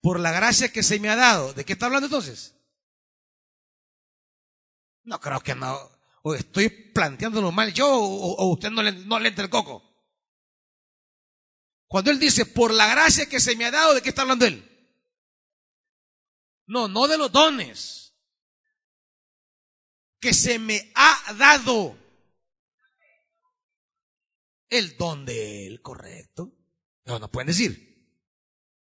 Por 0.00 0.20
la 0.20 0.32
gracia 0.32 0.72
que 0.72 0.82
se 0.82 1.00
me 1.00 1.08
ha 1.08 1.16
dado. 1.16 1.52
¿De 1.52 1.64
qué 1.64 1.72
está 1.72 1.86
hablando 1.86 2.06
entonces? 2.06 2.54
No 5.02 5.20
creo 5.20 5.40
que 5.40 5.54
no. 5.54 5.90
O 6.22 6.34
estoy 6.34 6.68
planteándolo 6.68 7.52
mal 7.52 7.74
yo 7.74 7.86
o, 7.88 8.52
usted 8.52 8.70
no 8.70 8.82
le, 8.82 8.92
no 8.92 9.18
le 9.18 9.28
entra 9.28 9.44
el 9.44 9.50
coco. 9.50 9.82
Cuando 11.88 12.10
él 12.10 12.18
dice, 12.18 12.46
por 12.46 12.72
la 12.72 12.88
gracia 12.88 13.28
que 13.28 13.40
se 13.40 13.56
me 13.56 13.66
ha 13.66 13.70
dado, 13.70 13.94
¿de 13.94 14.02
qué 14.02 14.08
está 14.10 14.22
hablando 14.22 14.46
él? 14.46 14.70
No, 16.66 16.88
no 16.88 17.06
de 17.08 17.18
los 17.18 17.30
dones. 17.30 18.03
Que 20.24 20.32
se 20.32 20.58
me 20.58 20.90
ha 20.94 21.34
dado 21.34 21.98
el 24.70 24.96
don 24.96 25.26
de 25.26 25.66
Él, 25.66 25.82
correcto. 25.82 26.50
No, 27.04 27.18
no 27.18 27.30
pueden 27.30 27.48
decir. 27.48 28.08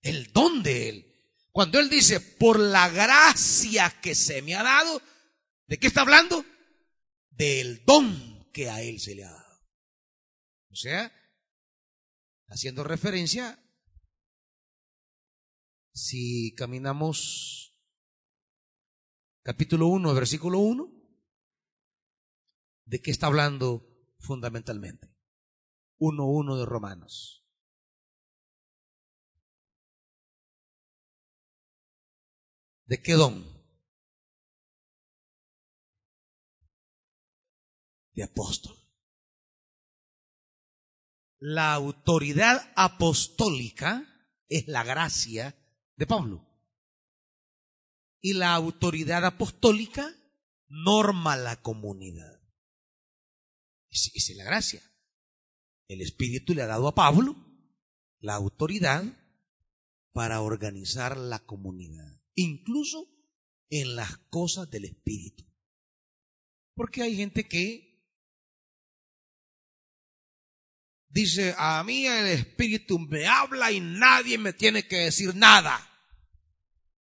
El 0.01 0.33
don 0.33 0.61
de 0.61 0.89
Él. 0.89 1.31
Cuando 1.53 1.79
Él 1.79 1.89
dice, 1.89 2.19
por 2.19 2.59
la 2.59 2.89
gracia 2.89 4.01
que 4.01 4.13
se 4.13 4.41
me 4.41 4.55
ha 4.55 4.63
dado, 4.63 5.01
¿de 5.67 5.79
qué 5.79 5.88
está 5.88 6.01
hablando? 6.01 6.43
Del 7.29 7.85
don 7.85 8.51
que 8.51 8.69
a 8.69 8.81
Él 8.81 9.00
se 9.00 9.15
le 9.15 9.23
ha 9.23 9.31
dado. 9.31 9.65
O 10.69 10.75
sea, 10.75 11.13
haciendo 12.50 12.83
referencia, 12.83 13.57
si 15.93 16.53
caminamos 16.55 17.73
capítulo 19.44 19.87
1, 19.87 20.13
versículo 20.13 20.59
1, 20.59 21.00
¿de 22.92 23.01
qué 23.01 23.10
está 23.10 23.27
hablando 23.27 23.88
fundamentalmente? 24.20 25.08
1.1 25.98 26.58
de 26.58 26.66
Romanos. 26.66 27.48
¿De 32.84 33.01
qué 33.01 33.14
don? 33.14 33.46
De 38.12 38.24
apóstol. 38.24 38.75
La 41.40 41.74
autoridad 41.74 42.74
apostólica 42.75 44.06
es 44.50 44.68
la 44.68 44.84
gracia 44.84 45.56
de 45.96 46.08
Pablo. 46.08 46.46
Y 48.20 48.34
la 48.34 48.54
autoridad 48.54 49.24
apostólica 49.24 50.14
norma 50.68 51.38
la 51.38 51.62
comunidad. 51.62 52.41
Esa 53.92 54.10
es 54.14 54.36
la 54.38 54.46
gracia. 54.46 54.82
El 55.88 56.01
Espíritu 56.01 56.54
le 56.54 56.62
ha 56.62 56.68
dado 56.68 56.88
a 56.88 56.96
Pablo 56.96 57.36
la 58.20 58.36
autoridad 58.36 59.04
para 60.14 60.42
organizar 60.42 61.18
la 61.18 61.40
comunidad, 61.40 62.22
incluso 62.36 63.08
en 63.70 63.96
las 63.96 64.18
cosas 64.30 64.70
del 64.70 64.86
Espíritu. 64.86 65.46
Porque 66.74 67.01
hay 67.01 67.16
gente 67.16 67.48
que 67.48 67.92
dice, 71.10 71.54
a 71.58 71.84
mí 71.84 72.06
el 72.06 72.27
Espíritu 72.27 72.98
me 73.00 73.27
habla 73.27 73.72
y 73.72 73.82
nadie 73.82 74.38
me 74.38 74.54
tiene 74.54 74.88
que 74.88 74.98
decir 74.98 75.36
nada. 75.36 75.88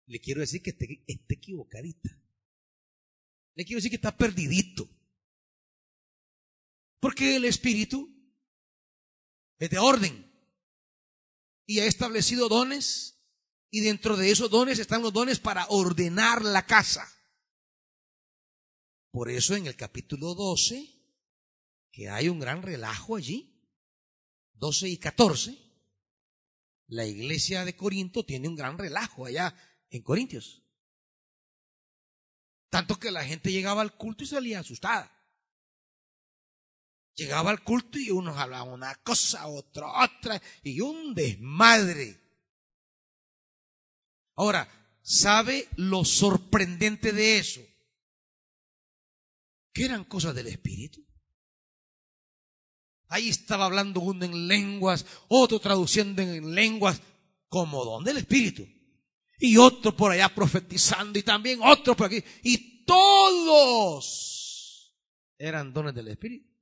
Le 0.07 0.21
quiero 0.21 0.41
decir 0.41 0.63
que 0.63 0.71
esté 0.71 1.03
equivocadita. 1.29 2.11
Le 3.55 3.65
quiero 3.65 3.79
decir 3.79 3.91
que 3.91 3.97
está 3.97 4.17
perdidito. 4.17 4.89
Porque 7.01 7.37
el 7.37 7.45
Espíritu 7.45 8.09
es 9.59 9.71
de 9.71 9.79
orden. 9.79 10.33
Y 11.67 11.81
ha 11.81 11.87
establecido 11.87 12.49
dones 12.49 13.17
y 13.71 13.81
dentro 13.81 14.17
de 14.17 14.31
esos 14.31 14.51
dones 14.51 14.79
están 14.79 15.03
los 15.03 15.13
dones 15.13 15.39
para 15.39 15.67
ordenar 15.69 16.45
la 16.45 16.65
casa. 16.65 17.07
Por 19.11 19.31
eso 19.31 19.57
en 19.57 19.67
el 19.67 19.77
capítulo 19.77 20.35
12, 20.35 20.89
que 21.91 22.09
hay 22.09 22.29
un 22.29 22.39
gran 22.39 22.63
relajo 22.63 23.17
allí, 23.17 23.61
12 24.55 24.89
y 24.89 24.99
14, 24.99 25.59
la 26.89 27.07
iglesia 27.07 27.65
de 27.65 27.75
Corinto 27.75 28.25
tiene 28.25 28.49
un 28.49 28.57
gran 28.57 28.79
relajo 28.79 29.27
allá 29.27 29.55
en 29.91 30.03
Corintios. 30.03 30.63
Tanto 32.71 32.99
que 32.99 33.11
la 33.11 33.25
gente 33.25 33.51
llegaba 33.51 33.83
al 33.83 33.97
culto 33.97 34.25
y 34.25 34.27
salía 34.27 34.61
asustada. 34.61 35.16
Llegaba 37.17 37.51
al 37.51 37.65
culto 37.65 37.99
y 37.99 38.11
unos 38.11 38.37
hablaban 38.37 38.69
una 38.69 38.95
cosa, 38.97 39.47
otra, 39.47 40.05
otra, 40.05 40.41
y 40.63 40.83
un 40.83 41.15
desmadre. 41.15 42.21
Ahora, 44.35 44.69
¿sabe 45.01 45.67
lo 45.77 46.05
sorprendente 46.05 47.13
de 47.13 47.39
eso? 47.39 47.63
Que 49.73 49.87
eran 49.87 50.05
cosas 50.05 50.35
del 50.35 50.49
Espíritu. 50.49 51.03
Ahí 53.09 53.31
estaba 53.31 53.65
hablando 53.65 54.01
uno 54.01 54.27
en 54.27 54.47
lenguas, 54.47 55.07
otro 55.29 55.59
traduciendo 55.59 56.21
en 56.21 56.55
lenguas, 56.55 57.01
como 57.49 57.83
don 57.83 58.05
del 58.05 58.19
Espíritu. 58.19 58.69
Y 59.39 59.57
otro 59.57 59.97
por 59.97 60.13
allá 60.13 60.35
profetizando 60.35 61.19
y 61.19 61.23
también 61.23 61.61
otro 61.63 61.97
por 61.97 62.09
aquí. 62.09 62.23
Y 62.43 62.85
todos 62.85 64.95
eran 65.39 65.73
dones 65.73 65.95
del 65.95 66.09
Espíritu. 66.09 66.56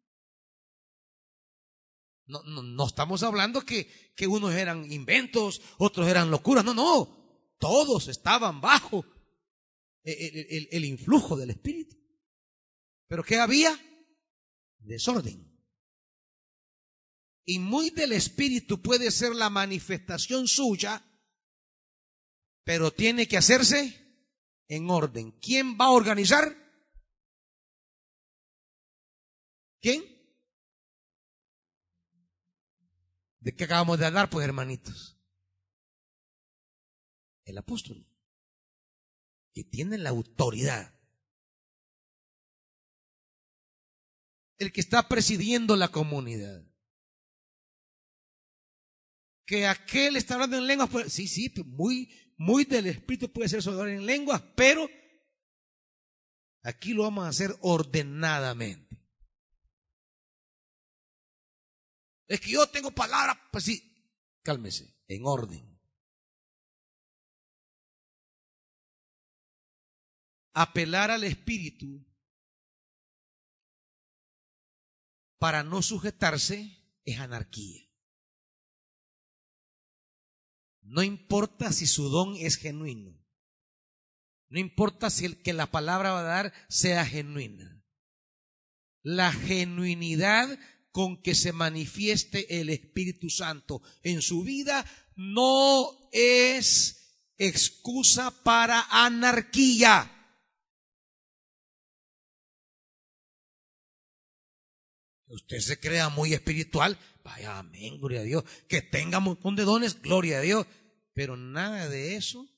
No, 2.27 2.43
no, 2.43 2.87
estamos 2.87 3.23
hablando 3.23 3.63
que, 3.63 4.13
que 4.17 4.27
unos 4.27 4.55
eran 4.55 4.91
inventos, 4.91 5.61
otros 5.79 6.09
eran 6.09 6.31
locuras. 6.31 6.65
No, 6.65 6.73
no. 6.73 7.55
Todos 7.59 8.09
estaban 8.09 8.61
bajo 8.61 9.05
el, 10.03 10.69
el 10.71 10.85
influjo 10.85 11.37
del 11.37 11.51
Espíritu. 11.51 11.97
Pero 13.09 13.23
¿qué 13.23 13.39
había? 13.39 13.79
Desorden. 14.79 15.55
Y 17.45 17.59
muy 17.59 17.91
del 17.91 18.13
Espíritu 18.13 18.81
puede 18.81 19.11
ser 19.11 19.35
la 19.35 19.51
manifestación 19.51 20.49
suya, 20.49 21.05
pero 22.65 22.91
tiene 22.91 23.29
que 23.29 23.37
hacerse 23.37 24.01
en 24.69 24.89
orden. 24.89 25.33
¿Quién 25.41 25.77
va 25.79 25.87
a 25.87 25.91
organizar? 25.91 26.57
¿Quién? 29.81 30.14
¿De 33.45 33.55
qué 33.55 33.65
acabamos 33.65 33.99
de 33.99 34.07
hablar, 34.07 34.31
pues, 34.31 34.43
hermanitos? 34.47 35.21
El 37.45 37.59
apóstol, 37.59 38.07
que 39.53 39.63
tiene 39.65 39.99
la 39.99 40.09
autoridad. 40.09 40.99
El 44.57 44.73
que 44.73 44.81
está 44.81 45.07
presidiendo 45.09 45.77
la 45.77 45.89
comunidad. 45.89 46.67
que 49.47 49.67
aquel 49.67 50.17
está 50.17 50.35
hablando 50.35 50.57
en 50.57 50.67
lenguas, 50.67 50.89
pues, 50.89 51.13
sí, 51.13 51.29
sí, 51.29 51.51
pues, 51.51 51.67
muy, 51.67 52.11
muy 52.39 52.65
del 52.65 52.87
Espíritu 52.87 53.31
puede 53.31 53.51
ser 53.51 53.63
sobre 53.63 53.95
en 53.95 54.07
lenguas, 54.07 54.43
pero 54.57 54.89
aquí 56.63 56.95
lo 56.95 57.03
vamos 57.03 57.27
a 57.27 57.29
hacer 57.29 57.55
ordenadamente. 57.61 58.84
Es 62.27 62.41
que 62.41 62.53
yo 62.53 62.67
tengo 62.69 62.91
palabras, 62.91 63.37
pues 63.53 63.65
sí, 63.65 64.19
cálmese, 64.43 64.97
en 65.09 65.27
orden. 65.27 65.75
Apelar 70.53 71.11
al 71.11 71.25
Espíritu 71.25 72.07
para 75.39 75.63
no 75.63 75.83
sujetarse 75.83 76.85
es 77.05 77.19
anarquía. 77.19 77.83
No 80.81 81.03
importa 81.03 81.73
si 81.73 81.87
su 81.87 82.09
don 82.09 82.37
es 82.37 82.57
genuino. 82.57 83.19
No 84.49 84.61
importa 84.61 85.11
si 85.11 85.25
el 85.25 85.43
que 85.43 85.53
la 85.53 85.71
palabra 85.71 86.13
va 86.13 86.21
a 86.21 86.23
dar 86.23 86.53
sea 86.69 87.05
genuina. 87.05 87.83
La 89.03 89.33
genuinidad 89.33 90.59
con 90.95 91.21
que 91.21 91.35
se 91.35 91.53
manifieste 91.53 92.61
el 92.61 92.71
Espíritu 92.71 93.29
Santo 93.29 93.83
en 94.05 94.23
su 94.23 94.45
vida 94.45 94.87
no 95.17 96.09
es 96.13 97.35
excusa 97.37 98.31
para 98.45 98.87
anarquía. 98.89 100.09
Usted 105.27 105.59
se 105.59 105.81
crea 105.81 106.11
muy 106.11 106.33
espiritual, 106.33 106.97
vaya, 107.25 107.59
amén, 107.59 107.99
gloria 107.99 108.21
a 108.21 108.23
Dios. 108.23 108.45
Que 108.69 108.81
tenga 108.81 109.19
un 109.19 109.25
montón 109.25 109.57
de 109.57 109.65
dones, 109.65 110.01
gloria 110.01 110.39
a 110.39 110.43
Dios. 110.43 110.65
Pero 111.13 111.37
nada 111.37 111.89
de 111.89 112.15
eso 112.15 112.49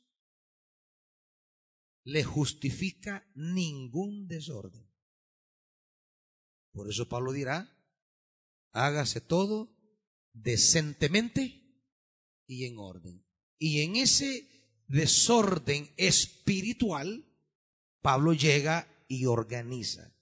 le 2.04 2.22
justifica 2.22 3.26
ningún 3.34 4.28
desorden. 4.28 4.86
Por 6.72 6.90
eso 6.90 7.08
Pablo 7.08 7.32
dirá, 7.32 7.72
hágase 8.76 9.20
todo 9.20 9.74
decentemente 10.32 11.62
y 12.46 12.66
en 12.66 12.78
orden. 12.78 13.24
Y 13.58 13.82
en 13.82 13.96
ese 13.96 14.48
desorden 14.86 15.92
espiritual, 15.96 17.24
Pablo 18.02 18.32
llega 18.32 18.88
y 19.08 19.26
organiza. 19.26 20.12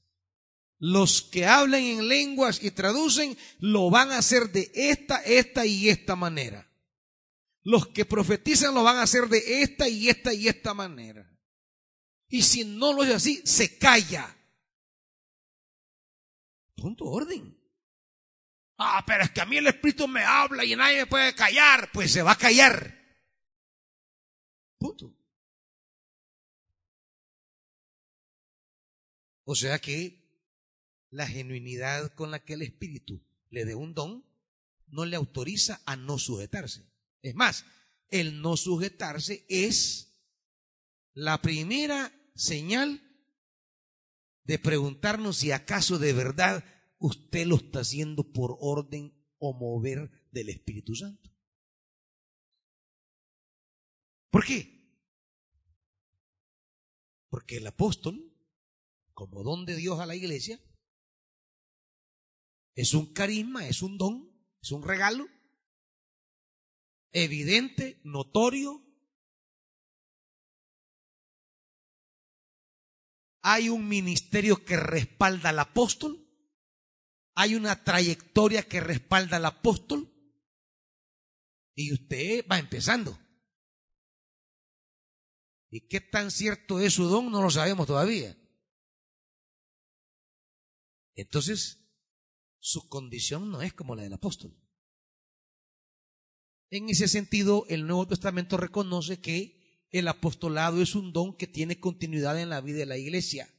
Los 0.78 1.22
que 1.22 1.46
hablan 1.46 1.82
en 1.82 2.08
lenguas 2.08 2.62
y 2.62 2.70
traducen 2.70 3.36
lo 3.58 3.90
van 3.90 4.12
a 4.12 4.18
hacer 4.18 4.50
de 4.52 4.70
esta, 4.74 5.22
esta 5.22 5.66
y 5.66 5.88
esta 5.88 6.16
manera. 6.16 6.70
Los 7.62 7.88
que 7.88 8.04
profetizan 8.04 8.74
lo 8.74 8.82
van 8.82 8.98
a 8.98 9.02
hacer 9.02 9.28
de 9.28 9.62
esta 9.62 9.88
y 9.88 10.08
esta 10.08 10.34
y 10.34 10.48
esta 10.48 10.74
manera. 10.74 11.30
Y 12.28 12.42
si 12.42 12.64
no 12.64 12.92
lo 12.92 13.04
es 13.04 13.14
así, 13.14 13.40
se 13.44 13.78
calla. 13.78 14.36
Punto 16.74 17.06
orden. 17.06 17.63
Ah, 18.76 19.04
pero 19.06 19.24
es 19.24 19.30
que 19.30 19.40
a 19.40 19.46
mí 19.46 19.56
el 19.56 19.68
Espíritu 19.68 20.08
me 20.08 20.24
habla 20.24 20.64
y 20.64 20.74
nadie 20.74 20.98
me 20.98 21.06
puede 21.06 21.34
callar. 21.34 21.90
Pues 21.92 22.12
se 22.12 22.22
va 22.22 22.32
a 22.32 22.38
callar. 22.38 22.94
Punto. 24.78 25.16
O 29.44 29.54
sea 29.54 29.78
que 29.78 30.24
la 31.10 31.26
genuinidad 31.26 32.14
con 32.14 32.30
la 32.30 32.44
que 32.44 32.54
el 32.54 32.62
Espíritu 32.62 33.22
le 33.50 33.64
dé 33.64 33.74
un 33.74 33.94
don 33.94 34.24
no 34.88 35.04
le 35.04 35.16
autoriza 35.16 35.80
a 35.86 35.96
no 35.96 36.18
sujetarse. 36.18 36.84
Es 37.22 37.34
más, 37.34 37.64
el 38.08 38.40
no 38.42 38.56
sujetarse 38.56 39.44
es 39.48 40.14
la 41.12 41.40
primera 41.40 42.12
señal 42.34 43.00
de 44.44 44.58
preguntarnos 44.58 45.38
si 45.38 45.52
acaso 45.52 45.98
de 45.98 46.12
verdad 46.12 46.64
usted 47.04 47.46
lo 47.46 47.56
está 47.56 47.80
haciendo 47.80 48.32
por 48.32 48.56
orden 48.60 49.12
o 49.38 49.52
mover 49.52 50.10
del 50.30 50.48
Espíritu 50.48 50.94
Santo. 50.94 51.30
¿Por 54.30 54.44
qué? 54.46 54.88
Porque 57.28 57.58
el 57.58 57.66
apóstol, 57.66 58.32
como 59.12 59.42
don 59.42 59.66
de 59.66 59.76
Dios 59.76 60.00
a 60.00 60.06
la 60.06 60.16
iglesia, 60.16 60.58
es 62.74 62.94
un 62.94 63.12
carisma, 63.12 63.68
es 63.68 63.82
un 63.82 63.98
don, 63.98 64.34
es 64.62 64.72
un 64.72 64.82
regalo 64.82 65.28
evidente, 67.12 68.00
notorio. 68.02 68.82
Hay 73.42 73.68
un 73.68 73.86
ministerio 73.86 74.64
que 74.64 74.78
respalda 74.78 75.50
al 75.50 75.58
apóstol. 75.58 76.23
Hay 77.34 77.54
una 77.54 77.82
trayectoria 77.82 78.62
que 78.62 78.80
respalda 78.80 79.36
al 79.36 79.46
apóstol. 79.46 80.10
Y 81.74 81.92
usted 81.92 82.46
va 82.50 82.58
empezando. 82.58 83.18
¿Y 85.70 85.88
qué 85.88 86.00
tan 86.00 86.30
cierto 86.30 86.78
es 86.78 86.94
su 86.94 87.06
don? 87.06 87.32
No 87.32 87.42
lo 87.42 87.50
sabemos 87.50 87.86
todavía. 87.86 88.36
Entonces, 91.16 91.78
su 92.60 92.88
condición 92.88 93.50
no 93.50 93.62
es 93.62 93.72
como 93.72 93.96
la 93.96 94.02
del 94.02 94.12
apóstol. 94.12 94.56
En 96.70 96.88
ese 96.88 97.08
sentido, 97.08 97.66
el 97.68 97.86
Nuevo 97.86 98.06
Testamento 98.08 98.56
reconoce 98.56 99.20
que 99.20 99.86
el 99.90 100.08
apostolado 100.08 100.82
es 100.82 100.94
un 100.96 101.12
don 101.12 101.36
que 101.36 101.46
tiene 101.46 101.78
continuidad 101.78 102.40
en 102.40 102.48
la 102.48 102.60
vida 102.60 102.78
de 102.78 102.86
la 102.86 102.98
iglesia. 102.98 103.53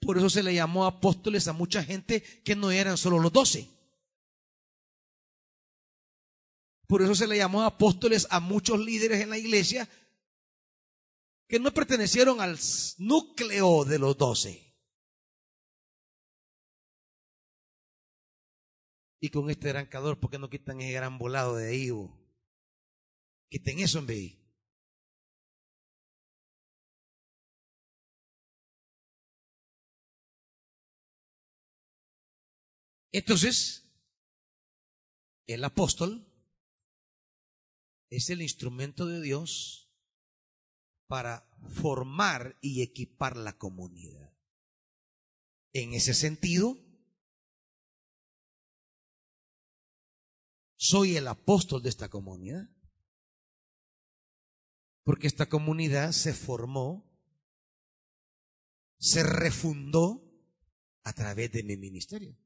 Por 0.00 0.16
eso 0.16 0.30
se 0.30 0.42
le 0.42 0.54
llamó 0.54 0.86
apóstoles 0.86 1.46
a 1.46 1.52
mucha 1.52 1.84
gente 1.84 2.22
que 2.42 2.56
no 2.56 2.70
eran 2.70 2.96
solo 2.96 3.18
los 3.18 3.32
doce. 3.32 3.68
Por 6.86 7.02
eso 7.02 7.14
se 7.14 7.26
le 7.26 7.36
llamó 7.36 7.62
apóstoles 7.62 8.26
a 8.30 8.40
muchos 8.40 8.80
líderes 8.80 9.20
en 9.20 9.30
la 9.30 9.38
iglesia 9.38 9.88
que 11.46 11.60
no 11.60 11.72
pertenecieron 11.72 12.40
al 12.40 12.58
núcleo 12.98 13.84
de 13.84 13.98
los 13.98 14.16
doce. 14.16 14.70
Y 19.20 19.28
con 19.28 19.50
este 19.50 19.68
gran 19.68 19.86
calor, 19.86 20.18
¿por 20.18 20.30
qué 20.30 20.38
no 20.38 20.48
quitan 20.48 20.80
ese 20.80 20.92
gran 20.92 21.18
volado 21.18 21.56
de 21.56 21.68
ahí? 21.68 21.90
Quiten 23.50 23.80
eso 23.80 23.98
en 23.98 24.06
vez. 24.06 24.39
Entonces, 33.12 33.90
el 35.46 35.64
apóstol 35.64 36.26
es 38.08 38.30
el 38.30 38.42
instrumento 38.42 39.06
de 39.06 39.20
Dios 39.20 39.90
para 41.06 41.48
formar 41.82 42.56
y 42.60 42.82
equipar 42.82 43.36
la 43.36 43.58
comunidad. 43.58 44.36
En 45.72 45.92
ese 45.92 46.14
sentido, 46.14 46.78
soy 50.76 51.16
el 51.16 51.28
apóstol 51.28 51.82
de 51.82 51.88
esta 51.88 52.08
comunidad. 52.08 52.68
Porque 55.02 55.26
esta 55.26 55.48
comunidad 55.48 56.12
se 56.12 56.32
formó, 56.32 57.04
se 58.98 59.22
refundó 59.22 60.22
a 61.02 61.12
través 61.12 61.50
de 61.52 61.64
mi 61.64 61.76
ministerio. 61.76 62.39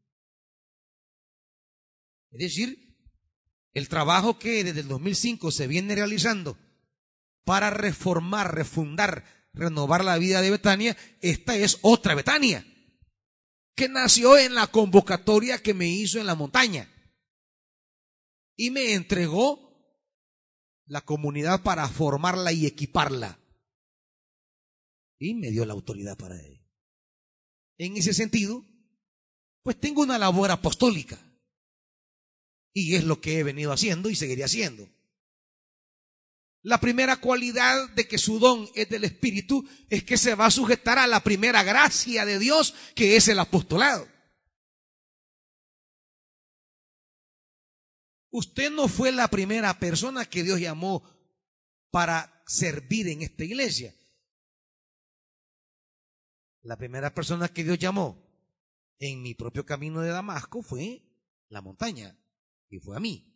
Es 2.35 2.41
decir, 2.41 2.99
el 3.75 3.89
trabajo 3.89 4.41
que 4.41 4.65
desde 4.65 4.81
el 4.81 4.89
2005 4.89 5.53
se 5.53 5.69
viene 5.69 5.95
realizando 5.95 6.59
para 7.45 7.71
reformar, 7.71 8.55
refundar, 8.55 9.25
renovar 9.53 10.05
la 10.05 10.19
vida 10.19 10.43
de 10.43 10.51
Betania, 10.51 10.97
esta 11.21 11.57
es 11.57 11.79
otra 11.83 12.17
Betania, 12.17 12.67
que 13.77 13.89
nació 13.89 14.37
en 14.37 14.55
la 14.55 14.67
convocatoria 14.67 15.63
que 15.63 15.75
me 15.75 15.87
hizo 15.87 16.19
en 16.19 16.27
la 16.27 16.35
montaña 16.35 16.91
y 18.57 18.71
me 18.71 18.95
entregó 18.95 19.65
la 20.87 21.03
comunidad 21.03 21.63
para 21.63 21.89
formarla 21.89 22.53
y 22.53 22.67
equiparla. 22.67 23.39
Y 25.21 25.35
me 25.35 25.53
dio 25.53 25.65
la 25.65 25.73
autoridad 25.73 26.17
para 26.17 26.41
ello. 26.45 26.63
En 27.79 27.97
ese 27.97 28.13
sentido, 28.13 28.65
pues 29.63 29.79
tengo 29.79 30.03
una 30.03 30.19
labor 30.19 30.51
apostólica. 30.51 31.24
Y 32.75 32.97
es 32.97 33.05
lo 33.05 33.21
que 33.21 33.39
he 33.39 33.43
venido 33.45 33.73
haciendo 33.73 34.11
y 34.11 34.17
seguiré 34.17 34.45
haciendo. 34.45 34.87
La 36.61 36.81
primera 36.81 37.19
cualidad 37.19 37.91
de 37.91 38.09
que 38.09 38.19
su 38.19 38.39
don 38.39 38.69
es 38.75 38.89
del 38.89 39.05
Espíritu 39.05 39.69
es 39.89 40.03
que 40.03 40.17
se 40.17 40.35
va 40.35 40.47
a 40.47 40.51
sujetar 40.51 40.99
a 40.99 41.07
la 41.07 41.21
primera 41.21 41.63
gracia 41.63 42.25
de 42.25 42.39
Dios, 42.39 42.75
que 42.95 43.17
es 43.17 43.29
el 43.29 43.39
apostolado. 43.39 44.09
Usted 48.31 48.71
no 48.71 48.89
fue 48.89 49.13
la 49.13 49.29
primera 49.29 49.79
persona 49.79 50.25
que 50.25 50.43
Dios 50.43 50.59
llamó 50.59 51.09
para 51.91 52.43
servir 52.47 53.09
en 53.09 53.23
esta 53.23 53.45
iglesia. 53.45 53.95
La 56.63 56.77
primera 56.77 57.15
persona 57.15 57.49
que 57.49 57.63
Dios 57.63 57.79
llamó 57.79 58.21
en 58.99 59.23
mi 59.23 59.35
propio 59.35 59.65
camino 59.65 60.01
de 60.01 60.09
Damasco 60.09 60.63
fue 60.63 61.03
la 61.51 61.61
montaña 61.61 62.19
y 62.75 62.81
fue 62.81 62.97
a 62.97 63.01
mí. 63.01 63.33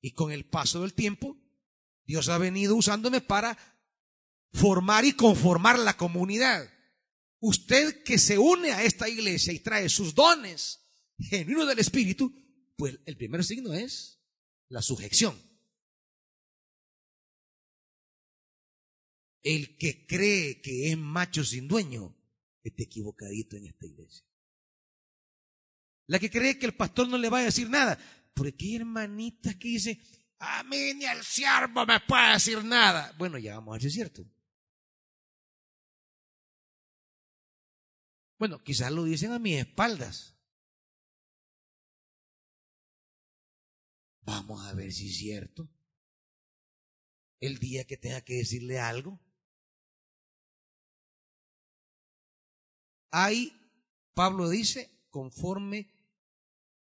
Y 0.00 0.12
con 0.12 0.32
el 0.32 0.44
paso 0.44 0.82
del 0.82 0.94
tiempo, 0.94 1.40
Dios 2.04 2.28
ha 2.28 2.38
venido 2.38 2.76
usándome 2.76 3.20
para 3.20 3.56
formar 4.52 5.04
y 5.04 5.12
conformar 5.12 5.78
la 5.78 5.96
comunidad. 5.96 6.70
Usted 7.40 8.02
que 8.02 8.18
se 8.18 8.38
une 8.38 8.72
a 8.72 8.82
esta 8.82 9.08
iglesia 9.08 9.52
y 9.52 9.60
trae 9.60 9.88
sus 9.88 10.14
dones 10.14 10.80
genuinos 11.18 11.68
del 11.68 11.78
Espíritu, 11.78 12.32
pues 12.76 12.98
el 13.06 13.16
primer 13.16 13.44
signo 13.44 13.72
es 13.72 14.20
la 14.68 14.82
sujeción. 14.82 15.40
El 19.42 19.76
que 19.76 20.06
cree 20.06 20.60
que 20.62 20.90
es 20.90 20.98
macho 20.98 21.44
sin 21.44 21.68
dueño 21.68 22.16
está 22.62 22.82
equivocadito 22.82 23.56
en 23.56 23.66
esta 23.66 23.86
iglesia. 23.86 24.26
La 26.06 26.18
que 26.18 26.30
cree 26.30 26.58
que 26.58 26.66
el 26.66 26.74
pastor 26.74 27.08
no 27.08 27.18
le 27.18 27.30
va 27.30 27.38
a 27.38 27.44
decir 27.44 27.68
nada. 27.68 27.98
Porque 28.34 28.64
hay 28.66 28.76
hermanitas 28.76 29.54
que 29.56 29.68
dice, 29.68 30.00
a 30.38 30.62
mí 30.64 30.94
ni 30.94 31.04
el 31.04 31.22
siervo 31.22 31.86
me 31.86 32.00
puede 32.00 32.34
decir 32.34 32.62
nada. 32.64 33.14
Bueno, 33.16 33.38
ya 33.38 33.54
vamos 33.54 33.72
a 33.72 33.74
ver 33.74 33.82
si 33.82 33.88
es 33.88 33.94
cierto. 33.94 34.24
Bueno, 38.38 38.62
quizás 38.62 38.90
lo 38.92 39.04
dicen 39.04 39.32
a 39.32 39.38
mis 39.38 39.58
espaldas. 39.58 40.36
Vamos 44.22 44.66
a 44.66 44.74
ver 44.74 44.92
si 44.92 45.08
es 45.08 45.16
cierto. 45.16 45.70
El 47.40 47.58
día 47.58 47.86
que 47.86 47.96
tenga 47.96 48.22
que 48.22 48.34
decirle 48.34 48.78
algo. 48.78 49.20
Hay, 53.10 53.52
Pablo 54.14 54.48
dice, 54.48 54.90
conforme 55.10 55.93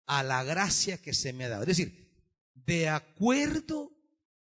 a 0.09 0.23
la 0.23 0.43
gracia 0.43 0.97
que 0.97 1.13
se 1.13 1.33
me 1.33 1.45
ha 1.45 1.49
dado. 1.49 1.61
Es 1.61 1.67
decir, 1.67 2.11
de 2.55 2.89
acuerdo 2.89 3.95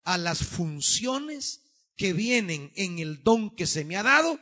a 0.04 0.18
las 0.18 0.44
funciones 0.44 1.62
que 1.96 2.12
vienen 2.12 2.72
en 2.76 2.98
el 2.98 3.22
don 3.22 3.56
que 3.56 3.66
se 3.66 3.82
me 3.86 3.96
ha 3.96 4.02
dado, 4.02 4.38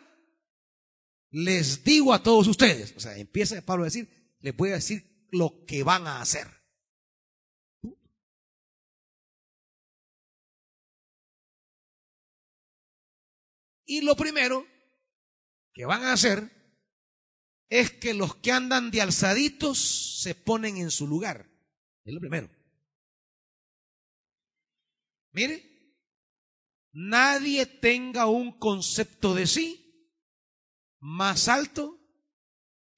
les 1.30 1.84
digo 1.84 2.12
a 2.12 2.22
todos 2.24 2.48
ustedes. 2.48 2.94
O 2.96 3.00
sea, 3.00 3.16
empieza 3.16 3.64
Pablo 3.64 3.84
a 3.84 3.86
decir, 3.86 4.36
les 4.40 4.56
voy 4.56 4.70
a 4.70 4.74
decir 4.74 5.28
lo 5.30 5.64
que 5.66 5.84
van 5.84 6.08
a 6.08 6.20
hacer. 6.20 6.48
Y 13.86 14.00
lo 14.00 14.16
primero 14.16 14.66
que 15.72 15.84
van 15.84 16.02
a 16.02 16.12
hacer 16.12 16.63
es 17.68 17.90
que 17.90 18.14
los 18.14 18.36
que 18.36 18.52
andan 18.52 18.90
de 18.90 19.00
alzaditos 19.00 19.78
se 20.22 20.34
ponen 20.34 20.76
en 20.76 20.90
su 20.90 21.06
lugar. 21.06 21.50
Es 22.04 22.12
lo 22.12 22.20
primero. 22.20 22.50
Mire, 25.32 25.98
nadie 26.92 27.66
tenga 27.66 28.26
un 28.26 28.58
concepto 28.58 29.34
de 29.34 29.46
sí 29.46 30.08
más 31.00 31.48
alto 31.48 32.00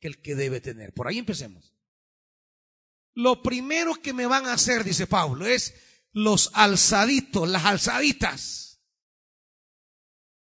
que 0.01 0.09
el 0.09 0.21
que 0.21 0.35
debe 0.35 0.61
tener. 0.61 0.93
Por 0.93 1.09
ahí 1.09 1.19
empecemos. 1.19 1.75
Lo 3.15 3.43
primero 3.43 3.95
que 3.95 4.13
me 4.13 4.27
van 4.27 4.47
a 4.47 4.53
hacer, 4.53 4.85
dice 4.85 5.07
Pablo, 5.07 5.47
es 5.47 5.75
los 6.13 6.51
alzaditos, 6.53 7.49
las 7.49 7.65
alzaditas. 7.65 8.83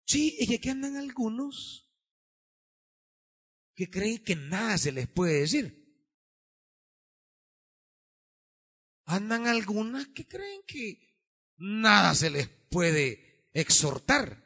Sí, 0.04 0.36
y 0.38 0.58
que 0.58 0.70
andan 0.70 0.96
algunos 0.96 1.85
que 3.76 3.90
creen 3.90 4.24
que 4.24 4.34
nada 4.34 4.78
se 4.78 4.90
les 4.90 5.06
puede 5.06 5.40
decir. 5.40 5.86
Andan 9.04 9.46
algunas 9.46 10.08
que 10.08 10.26
creen 10.26 10.62
que 10.66 10.98
nada 11.58 12.14
se 12.14 12.30
les 12.30 12.48
puede 12.48 13.48
exhortar. 13.52 14.44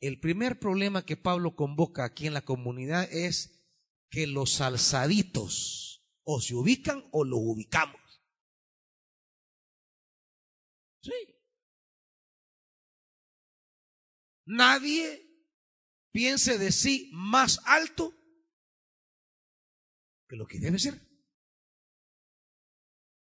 El 0.00 0.20
primer 0.20 0.58
problema 0.58 1.04
que 1.06 1.16
Pablo 1.16 1.56
convoca 1.56 2.04
aquí 2.04 2.26
en 2.26 2.34
la 2.34 2.44
comunidad 2.44 3.10
es 3.10 3.64
que 4.10 4.26
los 4.26 4.60
alzaditos 4.60 6.04
o 6.24 6.40
se 6.40 6.54
ubican 6.54 7.08
o 7.12 7.24
los 7.24 7.38
ubicamos. 7.40 8.00
Sí. 11.02 11.37
Nadie 14.50 15.30
piense 16.10 16.56
de 16.56 16.72
sí 16.72 17.10
más 17.12 17.60
alto 17.66 18.14
que 20.26 20.36
lo 20.36 20.46
que 20.46 20.58
debe 20.58 20.78
ser. 20.78 20.98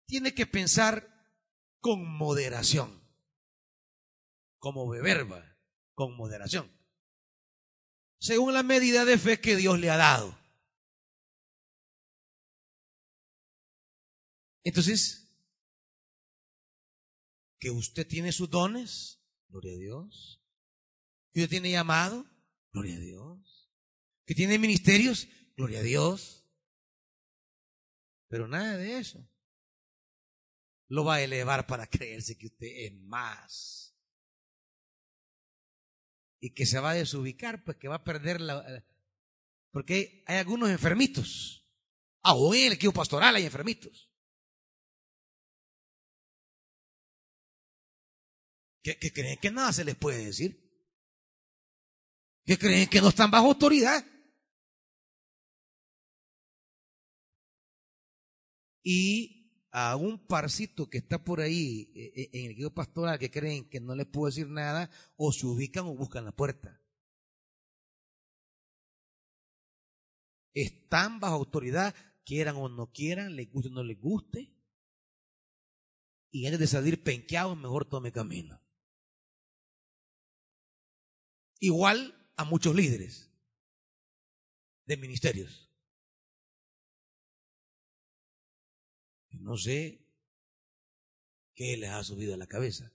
Tiene 0.06 0.36
que 0.36 0.46
pensar 0.46 1.04
con 1.80 2.06
moderación, 2.16 3.02
como 4.58 4.88
beberba, 4.88 5.58
con 5.94 6.16
moderación, 6.16 6.70
según 8.20 8.54
la 8.54 8.62
medida 8.62 9.04
de 9.04 9.18
fe 9.18 9.40
que 9.40 9.56
Dios 9.56 9.80
le 9.80 9.90
ha 9.90 9.96
dado. 9.96 10.38
Entonces, 14.62 15.28
que 17.58 17.72
usted 17.72 18.06
tiene 18.06 18.30
sus 18.30 18.48
dones, 18.48 19.20
gloria 19.48 19.72
a 19.72 19.78
Dios. 19.78 20.35
Que 21.36 21.42
usted 21.42 21.50
tiene 21.50 21.70
llamado, 21.70 22.24
gloria 22.72 22.96
a 22.96 22.98
Dios. 22.98 23.70
Que 24.24 24.34
tiene 24.34 24.58
ministerios, 24.58 25.28
gloria 25.54 25.80
a 25.80 25.82
Dios. 25.82 26.46
Pero 28.28 28.48
nada 28.48 28.78
de 28.78 28.96
eso 28.96 29.28
lo 30.88 31.04
va 31.04 31.16
a 31.16 31.20
elevar 31.20 31.66
para 31.66 31.86
creerse 31.88 32.38
que 32.38 32.46
usted 32.46 32.68
es 32.86 32.94
más. 32.94 33.94
Y 36.40 36.54
que 36.54 36.64
se 36.64 36.80
va 36.80 36.92
a 36.92 36.94
desubicar, 36.94 37.62
pues 37.64 37.76
que 37.76 37.88
va 37.88 37.96
a 37.96 38.04
perder 38.04 38.40
la... 38.40 38.82
Porque 39.72 40.24
hay 40.26 40.38
algunos 40.38 40.70
enfermitos. 40.70 41.68
Aún 42.22 42.56
en 42.56 42.68
el 42.68 42.72
equipo 42.72 42.94
pastoral 42.94 43.36
hay 43.36 43.44
enfermitos. 43.44 44.10
que, 48.82 49.12
creen 49.12 49.38
que 49.38 49.50
nada 49.50 49.70
se 49.74 49.84
les 49.84 49.96
puede 49.96 50.24
decir, 50.24 50.65
que 52.46 52.56
creen 52.56 52.88
que 52.88 53.00
no 53.00 53.08
están 53.08 53.30
bajo 53.30 53.48
autoridad. 53.48 54.04
Y 58.84 59.68
a 59.72 59.96
un 59.96 60.26
parcito 60.26 60.88
que 60.88 60.98
está 60.98 61.22
por 61.22 61.40
ahí 61.40 61.92
eh, 61.94 62.12
eh, 62.14 62.30
en 62.32 62.44
el 62.46 62.50
equipo 62.52 62.70
pastoral 62.70 63.18
que 63.18 63.32
creen 63.32 63.68
que 63.68 63.80
no 63.80 63.96
les 63.96 64.06
puedo 64.06 64.26
decir 64.26 64.48
nada, 64.48 64.88
o 65.16 65.32
se 65.32 65.44
ubican 65.46 65.86
o 65.86 65.94
buscan 65.96 66.24
la 66.24 66.32
puerta. 66.32 66.80
Están 70.54 71.18
bajo 71.18 71.34
autoridad, 71.34 71.94
quieran 72.24 72.56
o 72.56 72.68
no 72.68 72.92
quieran, 72.92 73.34
les 73.34 73.50
guste 73.50 73.68
o 73.68 73.72
no 73.72 73.82
les 73.82 74.00
guste. 74.00 74.54
Y 76.30 76.46
antes 76.46 76.60
de 76.60 76.66
salir 76.68 77.02
penqueados, 77.02 77.58
mejor 77.58 77.86
tome 77.86 78.12
camino. 78.12 78.62
Igual 81.58 82.15
a 82.36 82.44
muchos 82.44 82.74
líderes 82.74 83.30
de 84.84 84.96
ministerios. 84.96 85.70
No 89.40 89.56
sé 89.56 90.04
qué 91.54 91.76
les 91.76 91.90
ha 91.90 92.02
subido 92.04 92.34
a 92.34 92.36
la 92.36 92.46
cabeza. 92.46 92.92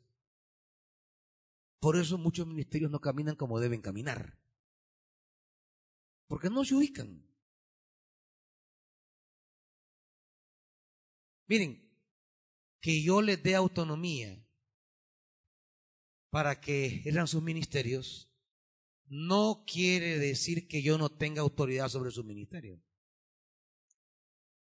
Por 1.80 1.98
eso 1.98 2.18
muchos 2.18 2.46
ministerios 2.46 2.92
no 2.92 3.00
caminan 3.00 3.36
como 3.36 3.60
deben 3.60 3.82
caminar. 3.82 4.38
Porque 6.28 6.50
no 6.50 6.64
se 6.64 6.76
ubican. 6.76 7.28
Miren, 11.48 11.92
que 12.80 13.04
yo 13.04 13.22
les 13.22 13.42
dé 13.44 13.56
autonomía 13.56 14.48
para 16.30 16.62
que 16.62 17.02
eran 17.06 17.28
sus 17.28 17.44
ministerios 17.44 18.31
no 19.12 19.66
quiere 19.68 20.18
decir 20.18 20.70
que 20.70 20.82
yo 20.82 20.98
no 20.98 21.10
tenga 21.10 21.42
autoridad 21.42 21.90
sobre 21.90 22.12
su 22.12 22.24
ministerio. 22.24 22.82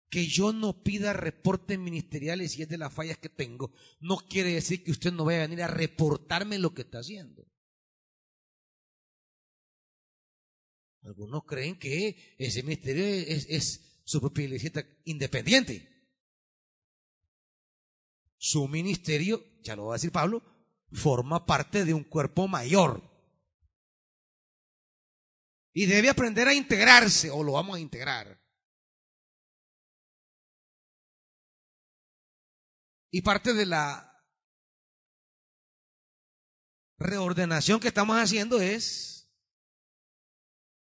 Que 0.10 0.28
yo 0.28 0.52
no 0.52 0.84
pida 0.84 1.14
reportes 1.14 1.80
ministeriales 1.80 2.60
y 2.60 2.64
es 2.64 2.68
de 2.68 2.78
las 2.78 2.94
fallas 2.94 3.18
que 3.18 3.30
tengo, 3.30 3.72
no 4.02 4.18
quiere 4.18 4.54
decir 4.54 4.84
que 4.84 4.92
usted 4.92 5.14
no 5.14 5.24
vaya 5.24 5.40
a 5.40 5.48
venir 5.48 5.64
a 5.64 5.70
reportarme 5.70 6.60
lo 6.60 6.74
que 6.74 6.82
está 6.82 7.00
haciendo. 7.00 7.48
Algunos 11.04 11.46
creen 11.46 11.80
que 11.80 12.36
ese 12.38 12.64
ministerio 12.64 13.06
es, 13.06 14.02
su 14.04 14.20
propia 14.20 14.44
iglesia 14.44 14.72
independiente. 15.06 15.90
Su 18.38 18.68
ministerio, 18.68 19.42
ya 19.62 19.78
lo 19.78 19.86
va 19.86 19.94
a 19.94 19.98
decir 19.98 20.12
Pablo, 20.12 20.44
forma 20.92 21.46
parte 21.46 21.86
de 21.86 21.94
un 21.94 22.04
cuerpo 22.04 22.50
mayor. 22.50 23.13
Y 25.74 25.88
debe 25.88 26.10
aprender 26.10 26.48
a 26.48 26.54
integrarse, 26.54 27.32
o 27.32 27.44
lo 27.44 27.54
vamos 27.54 27.78
a 27.78 27.80
integrar. 27.80 28.40
Y 33.12 33.22
parte 33.22 33.54
de 33.54 33.66
la 33.66 34.14
reordenación 36.98 37.80
que 37.80 37.90
estamos 37.90 38.18
haciendo 38.18 38.60
es 38.60 39.32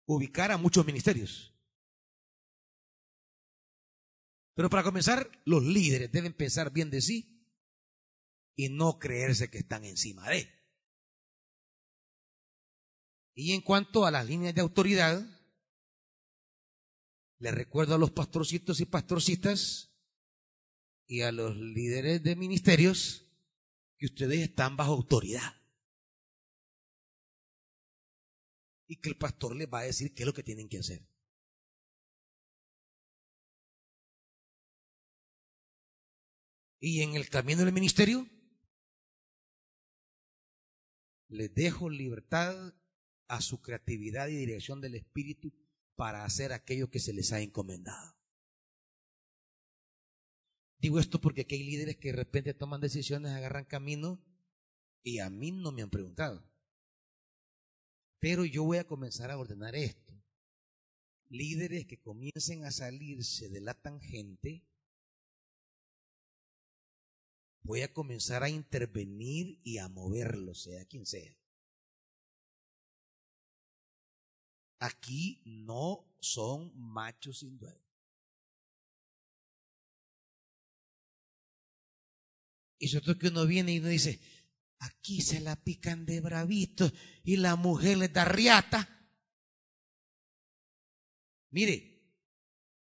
ubicar 0.06 0.50
a 0.50 0.56
muchos 0.56 0.84
ministerios. 0.86 1.54
Pero 4.54 4.70
para 4.70 4.82
comenzar, 4.82 5.30
los 5.44 5.62
líderes 5.62 6.10
deben 6.10 6.32
pensar 6.32 6.72
bien 6.72 6.90
de 6.90 7.00
sí 7.00 7.46
y 8.56 8.70
no 8.70 8.98
creerse 8.98 9.50
que 9.50 9.58
están 9.58 9.84
encima 9.84 10.28
de. 10.28 10.58
Y 13.40 13.53
en 13.53 13.61
cuanto 13.61 14.05
a 14.05 14.11
las 14.11 14.27
líneas 14.27 14.53
de 14.53 14.62
autoridad, 14.62 15.24
les 17.38 17.55
recuerdo 17.55 17.94
a 17.94 17.98
los 17.98 18.11
pastorcitos 18.11 18.81
y 18.81 18.85
pastorcitas 18.85 19.94
y 21.07 21.20
a 21.20 21.31
los 21.31 21.57
líderes 21.57 22.20
de 22.24 22.35
ministerios 22.35 23.29
que 23.96 24.07
ustedes 24.07 24.40
están 24.40 24.77
bajo 24.77 24.92
autoridad. 24.92 25.55
y 28.90 28.96
que 28.96 29.11
el 29.11 29.18
pastor 29.18 29.55
les 29.55 29.68
va 29.68 29.81
a 29.81 29.83
decir 29.83 30.14
qué 30.14 30.22
es 30.22 30.27
lo 30.27 30.33
que 30.33 30.42
tienen 30.42 30.66
que 30.66 30.79
hacer. 30.79 31.07
Y 36.81 37.03
en 37.03 37.14
el 37.14 37.29
camino 37.29 37.62
del 37.62 37.74
ministerio, 37.74 38.27
les 41.29 41.55
dejo 41.55 41.90
libertad 41.90 42.74
a 43.28 43.40
su 43.40 43.60
creatividad 43.60 44.28
y 44.28 44.36
dirección 44.36 44.80
del 44.80 44.94
Espíritu 44.94 45.52
para 45.94 46.24
hacer 46.24 46.52
aquello 46.52 46.90
que 46.90 47.00
se 47.00 47.12
les 47.12 47.32
ha 47.32 47.40
encomendado. 47.40 48.16
Digo 50.78 50.98
esto 51.00 51.20
porque 51.20 51.42
aquí 51.42 51.56
hay 51.56 51.64
líderes 51.64 51.96
que 51.96 52.12
de 52.12 52.16
repente 52.16 52.54
toman 52.54 52.80
decisiones, 52.80 53.32
agarran 53.32 53.64
camino 53.64 54.24
y 55.02 55.18
a 55.18 55.28
mí 55.28 55.52
no 55.52 55.72
me 55.72 55.82
han 55.82 55.90
preguntado. 55.90 56.48
Pero 58.20 58.44
yo 58.44 58.64
voy 58.64 58.78
a 58.78 58.86
comenzar 58.86 59.30
a 59.30 59.38
ordenar 59.38 59.74
esto. 59.74 60.14
Líderes 61.28 61.86
que 61.86 62.00
comiencen 62.00 62.64
a 62.64 62.70
salirse 62.70 63.48
de 63.48 63.60
la 63.60 63.74
tangente, 63.74 64.66
voy 67.62 67.82
a 67.82 67.92
comenzar 67.92 68.42
a 68.42 68.48
intervenir 68.48 69.60
y 69.62 69.78
a 69.78 69.88
moverlo, 69.88 70.54
sea 70.54 70.86
quien 70.86 71.04
sea. 71.04 71.38
Aquí 74.78 75.42
no 75.44 76.16
son 76.20 76.72
machos 76.74 77.40
sin 77.40 77.58
dueño. 77.58 77.84
Y 82.80 82.86
eso 82.86 83.18
que 83.18 83.28
uno 83.28 83.44
viene 83.46 83.72
y 83.74 83.78
uno 83.80 83.88
dice, 83.88 84.20
Aquí 84.80 85.20
se 85.20 85.40
la 85.40 85.56
pican 85.56 86.06
de 86.06 86.20
bravito 86.20 86.90
y 87.24 87.36
la 87.36 87.56
mujer 87.56 87.98
le 87.98 88.08
da 88.08 88.24
riata. 88.24 88.88
Mire, 91.50 91.98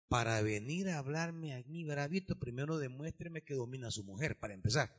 para 0.07 0.41
venir 0.41 0.89
a 0.89 0.97
hablarme 0.97 1.53
a 1.53 1.61
mí 1.63 1.83
bravito, 1.83 2.39
primero 2.39 2.79
demuéstreme 2.79 3.43
que 3.43 3.53
domina 3.53 3.89
a 3.89 3.91
su 3.91 4.03
mujer, 4.03 4.39
para 4.39 4.53
empezar. 4.53 4.89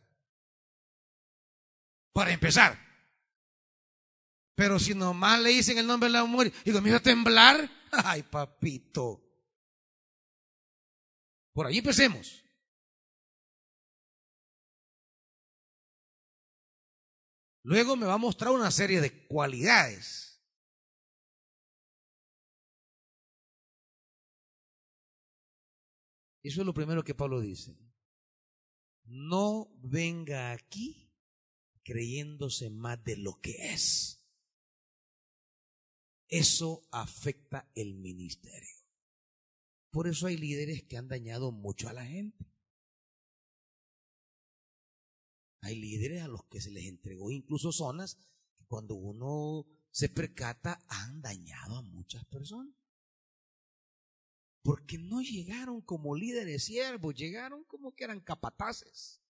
Para 2.13 2.33
empezar. 2.33 2.79
Pero 4.57 4.79
si 4.79 4.95
nomás 4.95 5.41
le 5.43 5.51
dicen 5.51 5.77
el 5.77 5.87
nombre 5.87 6.09
de 6.09 6.15
la 6.15 6.25
mujer 6.25 6.51
y 6.65 6.73
comienza 6.73 6.97
a 6.97 7.03
temblar, 7.03 7.71
ay 7.93 8.23
papito. 8.23 9.23
Por 11.53 11.67
ahí 11.67 11.79
empecemos. 11.79 12.43
Luego 17.63 17.97
me 17.97 18.07
va 18.07 18.15
a 18.15 18.19
mostrar 18.19 18.53
una 18.53 18.71
serie 18.71 19.01
de 19.01 19.27
cualidades. 19.27 20.41
Eso 26.43 26.61
es 26.61 26.67
lo 26.67 26.73
primero 26.73 27.03
que 27.03 27.15
Pablo 27.15 27.41
dice. 27.41 27.77
No 29.05 29.69
venga 29.83 30.53
aquí 30.53 31.13
creyéndose 31.83 32.71
más 32.71 33.03
de 33.05 33.17
lo 33.17 33.41
que 33.41 33.73
es. 33.73 34.16
Eso 36.29 36.87
afecta 36.91 37.71
el 37.75 37.95
ministerio. 37.95 38.75
Por 39.91 40.09
eso 40.09 40.27
hay 40.27 40.37
líderes 40.37 40.83
que 40.83 40.97
han 40.97 41.09
dañado 41.09 41.53
mucho 41.53 41.89
a 41.89 41.93
la 41.93 42.05
gente. 42.05 42.45
Hay 45.63 45.77
líderes 45.77 46.23
a 46.23 46.29
los 46.29 46.45
que 46.45 46.61
se 46.61 46.71
les 46.71 46.85
entregó 46.85 47.31
incluso 47.31 47.73
zonas 47.73 48.19
que 48.57 48.67
cuando 48.67 48.95
uno 48.95 49.67
se 49.91 50.09
percata 50.09 50.85
han 50.89 51.23
dañado 51.23 51.79
a 51.79 51.83
muchas 51.83 52.25
personas. 52.27 52.75
Porque 54.63 54.99
no 54.99 55.23
llegaron 55.23 55.81
como 55.81 56.15
líderes 56.15 56.65
siervos, 56.65 57.15
llegaron 57.15 57.65
como 57.65 57.95
que 57.95 58.05
eran 58.05 58.21
capataces. 58.21 59.23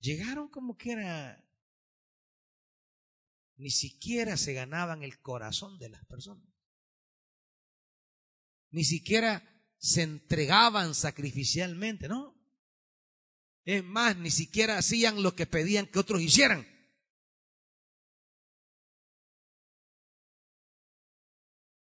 Llegaron 0.00 0.48
como 0.48 0.76
que 0.76 0.92
era 0.92 1.45
ni 3.56 3.70
siquiera 3.70 4.36
se 4.36 4.52
ganaban 4.52 5.02
el 5.02 5.20
corazón 5.20 5.78
de 5.78 5.88
las 5.88 6.04
personas. 6.06 6.44
Ni 8.70 8.84
siquiera 8.84 9.42
se 9.78 10.02
entregaban 10.02 10.94
sacrificialmente, 10.94 12.08
¿no? 12.08 12.34
Es 13.64 13.82
más, 13.82 14.16
ni 14.16 14.30
siquiera 14.30 14.78
hacían 14.78 15.22
lo 15.22 15.34
que 15.34 15.46
pedían 15.46 15.86
que 15.86 15.98
otros 15.98 16.20
hicieran. 16.20 16.66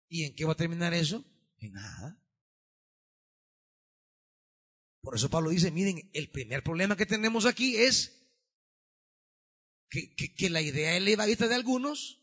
¿Y 0.09 0.23
en 0.23 0.35
qué 0.35 0.45
va 0.45 0.53
a 0.53 0.57
terminar 0.57 0.93
eso? 0.93 1.23
En 1.59 1.73
nada. 1.73 2.19
Por 5.01 5.15
eso 5.15 5.29
Pablo 5.29 5.49
dice, 5.49 5.71
miren, 5.71 6.09
el 6.13 6.29
primer 6.31 6.63
problema 6.63 6.95
que 6.95 7.05
tenemos 7.05 7.45
aquí 7.45 7.77
es 7.77 8.16
que, 9.89 10.49
la 10.49 10.61
idea 10.61 10.95
elevadita 10.95 11.47
de 11.47 11.55
algunos 11.55 12.21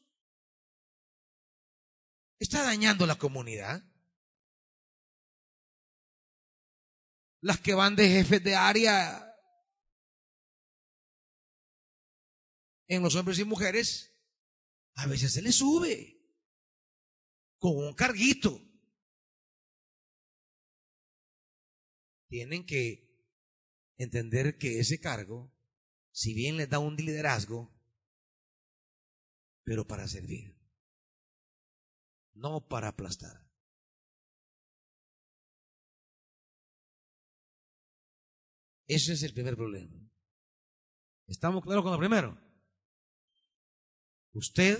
está 2.38 2.62
dañando 2.62 3.06
la 3.06 3.16
comunidad. 3.16 3.82
Las 7.40 7.60
que 7.60 7.74
van 7.74 7.96
de 7.96 8.08
jefes 8.08 8.42
de 8.42 8.54
área 8.54 9.34
en 12.86 13.02
los 13.02 13.14
hombres 13.14 13.38
y 13.38 13.44
mujeres, 13.44 14.14
a 14.94 15.06
veces 15.06 15.32
se 15.32 15.42
les 15.42 15.56
sube 15.56 16.14
con 17.58 17.76
un 17.76 17.94
carguito. 17.94 18.60
Tienen 22.28 22.64
que 22.66 23.04
entender 23.96 24.58
que 24.58 24.80
ese 24.80 24.98
cargo, 25.00 25.53
si 26.14 26.32
bien 26.32 26.56
les 26.56 26.70
da 26.70 26.78
un 26.78 26.94
liderazgo, 26.94 27.74
pero 29.64 29.84
para 29.84 30.06
servir, 30.06 30.56
no 32.34 32.68
para 32.68 32.88
aplastar. 32.88 33.50
Ese 38.86 39.14
es 39.14 39.24
el 39.24 39.34
primer 39.34 39.56
problema. 39.56 39.98
¿Estamos 41.26 41.64
claros 41.64 41.82
con 41.82 41.92
lo 41.92 41.98
primero? 41.98 42.38
Usted 44.34 44.78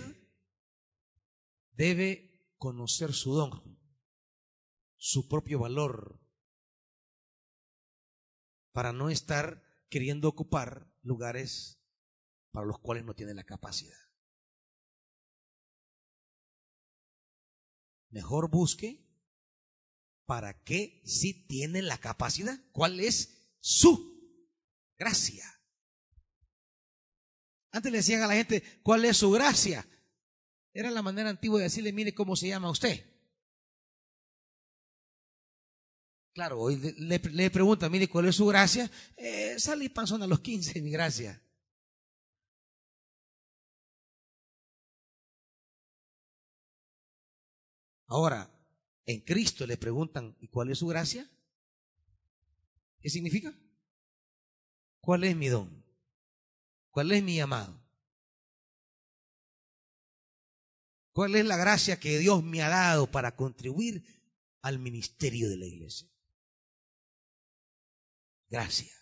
debe 1.73 2.49
conocer 2.59 3.13
su 3.13 3.35
don, 3.35 3.77
su 4.97 5.27
propio 5.27 5.59
valor, 5.59 6.21
para 8.71 8.93
no 8.93 9.11
estar 9.11 9.65
queriendo 9.89 10.29
ocupar 10.29 10.94
lugares 11.05 11.79
para 12.51 12.67
los 12.67 12.79
cuales 12.81 13.05
no 13.05 13.15
tiene 13.15 13.35
la 13.35 13.45
capacidad. 13.45 13.99
Mejor 18.11 18.51
busque 18.51 19.05
para 20.27 20.63
qué 20.65 21.03
sí 21.05 21.47
tiene 21.47 21.83
la 21.83 21.99
capacidad, 21.99 22.59
cuál 22.73 23.01
es 23.01 23.57
su 23.61 24.15
gracia. 24.99 25.45
Antes 27.71 27.91
le 27.91 27.99
decían 27.99 28.23
a 28.23 28.29
la 28.29 28.35
gente, 28.35 28.63
¿cuál 28.83 29.05
es 29.05 29.17
su 29.17 29.31
gracia? 29.31 29.87
Era 30.73 30.91
la 30.91 31.03
manera 31.03 31.31
antigua 31.31 31.59
de 31.59 31.65
decirle, 31.65 31.93
mire 31.93 32.15
cómo 32.15 32.37
se 32.37 32.49
llama 32.49 32.71
usted. 32.71 33.14
Claro, 36.35 36.59
hoy 36.61 36.77
le, 36.99 37.19
le 37.19 37.51
preguntan, 37.51 37.93
mire, 37.93 38.09
¿cuál 38.09 38.27
es 38.27 38.35
su 38.35 38.47
gracia? 38.47 38.91
Eh, 39.17 39.55
salí 39.57 39.89
panzón 39.89 40.21
a 40.21 40.27
los 40.27 40.41
15, 40.41 40.83
mi 40.83 40.91
gracia. 40.91 41.41
Ahora, 48.09 48.51
en 49.07 49.21
Cristo 49.21 49.65
le 49.65 49.77
preguntan, 49.77 50.37
¿y 50.41 50.49
cuál 50.49 50.71
es 50.71 50.79
su 50.79 50.89
gracia? 50.89 51.31
¿Qué 53.01 53.11
significa? 53.11 53.57
¿Cuál 55.01 55.23
es 55.23 55.37
mi 55.37 55.47
don? 55.47 55.85
¿Cuál 56.91 57.13
es 57.13 57.23
mi 57.23 57.37
llamado? 57.37 57.81
¿Cuál 61.13 61.37
es 61.37 61.45
la 61.45 61.57
gracia 61.57 62.01
que 62.01 62.19
Dios 62.19 62.43
me 62.43 62.61
ha 62.63 62.69
dado 62.69 63.09
para 63.09 63.37
contribuir 63.37 64.05
al 64.63 64.81
ministerio 64.81 65.49
de 65.49 65.59
la 65.59 65.67
iglesia? 65.67 66.14
Gracia. 68.49 68.93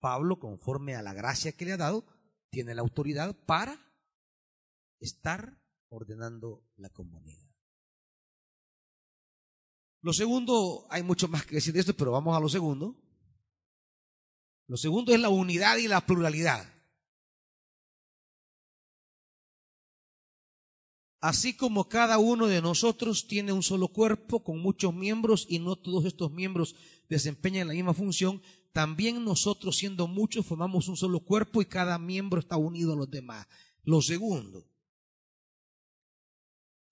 Pablo, 0.00 0.38
conforme 0.38 0.96
a 0.96 1.02
la 1.02 1.12
gracia 1.12 1.52
que 1.52 1.64
le 1.64 1.72
ha 1.72 1.76
dado, 1.76 2.06
tiene 2.50 2.74
la 2.74 2.82
autoridad 2.82 3.36
para 3.44 3.78
estar 4.98 5.62
ordenando 5.88 6.66
la 6.76 6.90
comunidad. 6.90 7.50
Lo 10.02 10.12
segundo, 10.12 10.86
hay 10.90 11.02
mucho 11.02 11.28
más 11.28 11.44
que 11.44 11.56
decir 11.56 11.74
de 11.74 11.80
esto, 11.80 11.94
pero 11.94 12.12
vamos 12.12 12.36
a 12.36 12.40
lo 12.40 12.48
segundo. 12.48 12.96
Lo 14.66 14.76
segundo 14.76 15.12
es 15.12 15.20
la 15.20 15.28
unidad 15.28 15.76
y 15.76 15.88
la 15.88 16.00
pluralidad. 16.00 16.79
Así 21.20 21.54
como 21.54 21.88
cada 21.88 22.18
uno 22.18 22.46
de 22.46 22.62
nosotros 22.62 23.26
tiene 23.26 23.52
un 23.52 23.62
solo 23.62 23.88
cuerpo 23.88 24.42
con 24.42 24.58
muchos 24.58 24.94
miembros 24.94 25.46
y 25.48 25.58
no 25.58 25.76
todos 25.76 26.06
estos 26.06 26.32
miembros 26.32 26.74
desempeñan 27.10 27.68
la 27.68 27.74
misma 27.74 27.92
función, 27.92 28.40
también 28.72 29.22
nosotros 29.22 29.76
siendo 29.76 30.06
muchos 30.08 30.46
formamos 30.46 30.88
un 30.88 30.96
solo 30.96 31.20
cuerpo 31.20 31.60
y 31.60 31.66
cada 31.66 31.98
miembro 31.98 32.40
está 32.40 32.56
unido 32.56 32.94
a 32.94 32.96
los 32.96 33.10
demás. 33.10 33.46
Lo 33.82 34.00
segundo, 34.00 34.66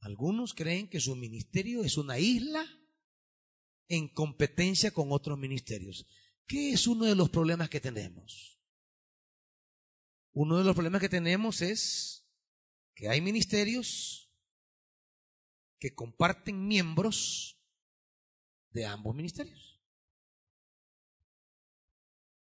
algunos 0.00 0.52
creen 0.52 0.88
que 0.88 1.00
su 1.00 1.16
ministerio 1.16 1.82
es 1.82 1.96
una 1.96 2.18
isla 2.18 2.66
en 3.88 4.08
competencia 4.08 4.90
con 4.90 5.10
otros 5.10 5.38
ministerios. 5.38 6.06
¿Qué 6.46 6.72
es 6.72 6.86
uno 6.86 7.06
de 7.06 7.14
los 7.14 7.30
problemas 7.30 7.70
que 7.70 7.80
tenemos? 7.80 8.58
Uno 10.32 10.58
de 10.58 10.64
los 10.64 10.74
problemas 10.74 11.00
que 11.00 11.08
tenemos 11.08 11.62
es 11.62 12.17
que 12.98 13.08
hay 13.08 13.20
ministerios 13.20 14.28
que 15.78 15.94
comparten 15.94 16.66
miembros 16.66 17.56
de 18.70 18.86
ambos 18.86 19.14
ministerios. 19.14 19.80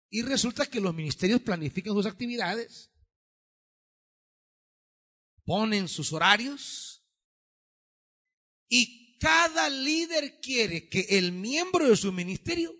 Y 0.09 0.21
resulta 0.21 0.65
que 0.67 0.79
los 0.79 0.95
ministerios 0.95 1.41
planifican 1.41 1.93
sus 1.93 2.05
actividades, 2.05 2.89
ponen 5.43 5.89
sus 5.89 6.13
horarios 6.13 7.05
y 8.69 9.17
cada 9.19 9.69
líder 9.69 10.39
quiere 10.39 10.87
que 10.87 11.01
el 11.17 11.33
miembro 11.33 11.89
de 11.89 11.97
su 11.97 12.13
ministerio 12.13 12.73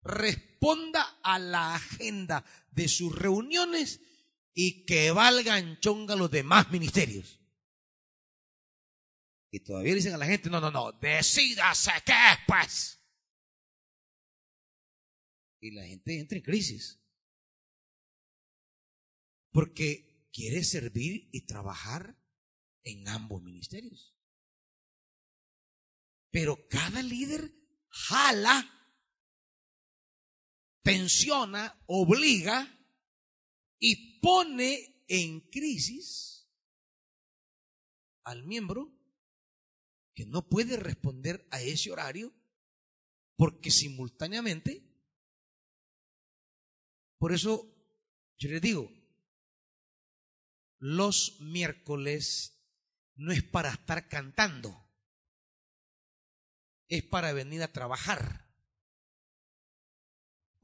responda 0.00 1.18
a 1.22 1.38
la 1.38 1.74
agenda 1.74 2.46
de 2.70 2.88
sus 2.88 3.14
reuniones 3.14 4.00
y 4.58 4.86
que 4.86 5.10
valgan 5.10 5.78
chonga 5.80 6.16
los 6.16 6.30
demás 6.30 6.70
ministerios. 6.70 7.38
Y 9.50 9.60
todavía 9.60 9.94
dicen 9.94 10.14
a 10.14 10.16
la 10.16 10.24
gente, 10.24 10.48
no, 10.48 10.60
no, 10.62 10.70
no, 10.70 10.92
decídase 10.92 11.90
qué 12.06 12.12
es, 12.12 12.38
pues. 12.46 12.98
Y 15.60 15.72
la 15.72 15.84
gente 15.84 16.18
entra 16.18 16.38
en 16.38 16.44
crisis. 16.44 16.98
Porque 19.52 20.30
quiere 20.32 20.64
servir 20.64 21.28
y 21.32 21.44
trabajar 21.44 22.18
en 22.82 23.06
ambos 23.08 23.42
ministerios. 23.42 24.16
Pero 26.30 26.66
cada 26.68 27.02
líder 27.02 27.52
jala, 27.90 28.72
tensiona, 30.82 31.78
obliga 31.84 32.75
y 33.78 34.20
pone 34.20 35.04
en 35.08 35.40
crisis 35.40 36.48
al 38.24 38.44
miembro 38.44 38.92
que 40.14 40.26
no 40.26 40.48
puede 40.48 40.76
responder 40.76 41.46
a 41.50 41.60
ese 41.60 41.90
horario 41.90 42.32
porque 43.36 43.70
simultáneamente, 43.70 44.82
por 47.18 47.32
eso 47.32 47.72
yo 48.38 48.48
les 48.48 48.62
digo, 48.62 48.90
los 50.78 51.40
miércoles 51.40 52.58
no 53.14 53.32
es 53.32 53.42
para 53.42 53.70
estar 53.70 54.08
cantando 54.08 54.86
es 56.88 57.02
para 57.02 57.32
venir 57.32 57.62
a 57.62 57.72
trabajar. 57.72 58.45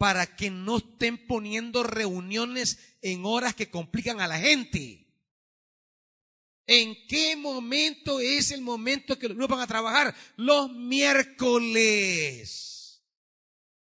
Para 0.03 0.26
que 0.34 0.50
no 0.50 0.78
estén 0.78 1.28
poniendo 1.28 1.84
reuniones 1.84 2.96
en 3.03 3.24
horas 3.24 3.55
que 3.55 3.70
complican 3.70 4.20
a 4.20 4.26
la 4.26 4.36
gente. 4.36 5.07
¿En 6.66 6.96
qué 7.07 7.36
momento 7.36 8.18
es 8.18 8.50
el 8.50 8.62
momento 8.62 9.16
que 9.16 9.28
los 9.28 9.36
grupos 9.36 9.59
van 9.59 9.64
a 9.64 9.68
trabajar? 9.68 10.12
Los 10.34 10.72
miércoles. 10.72 11.40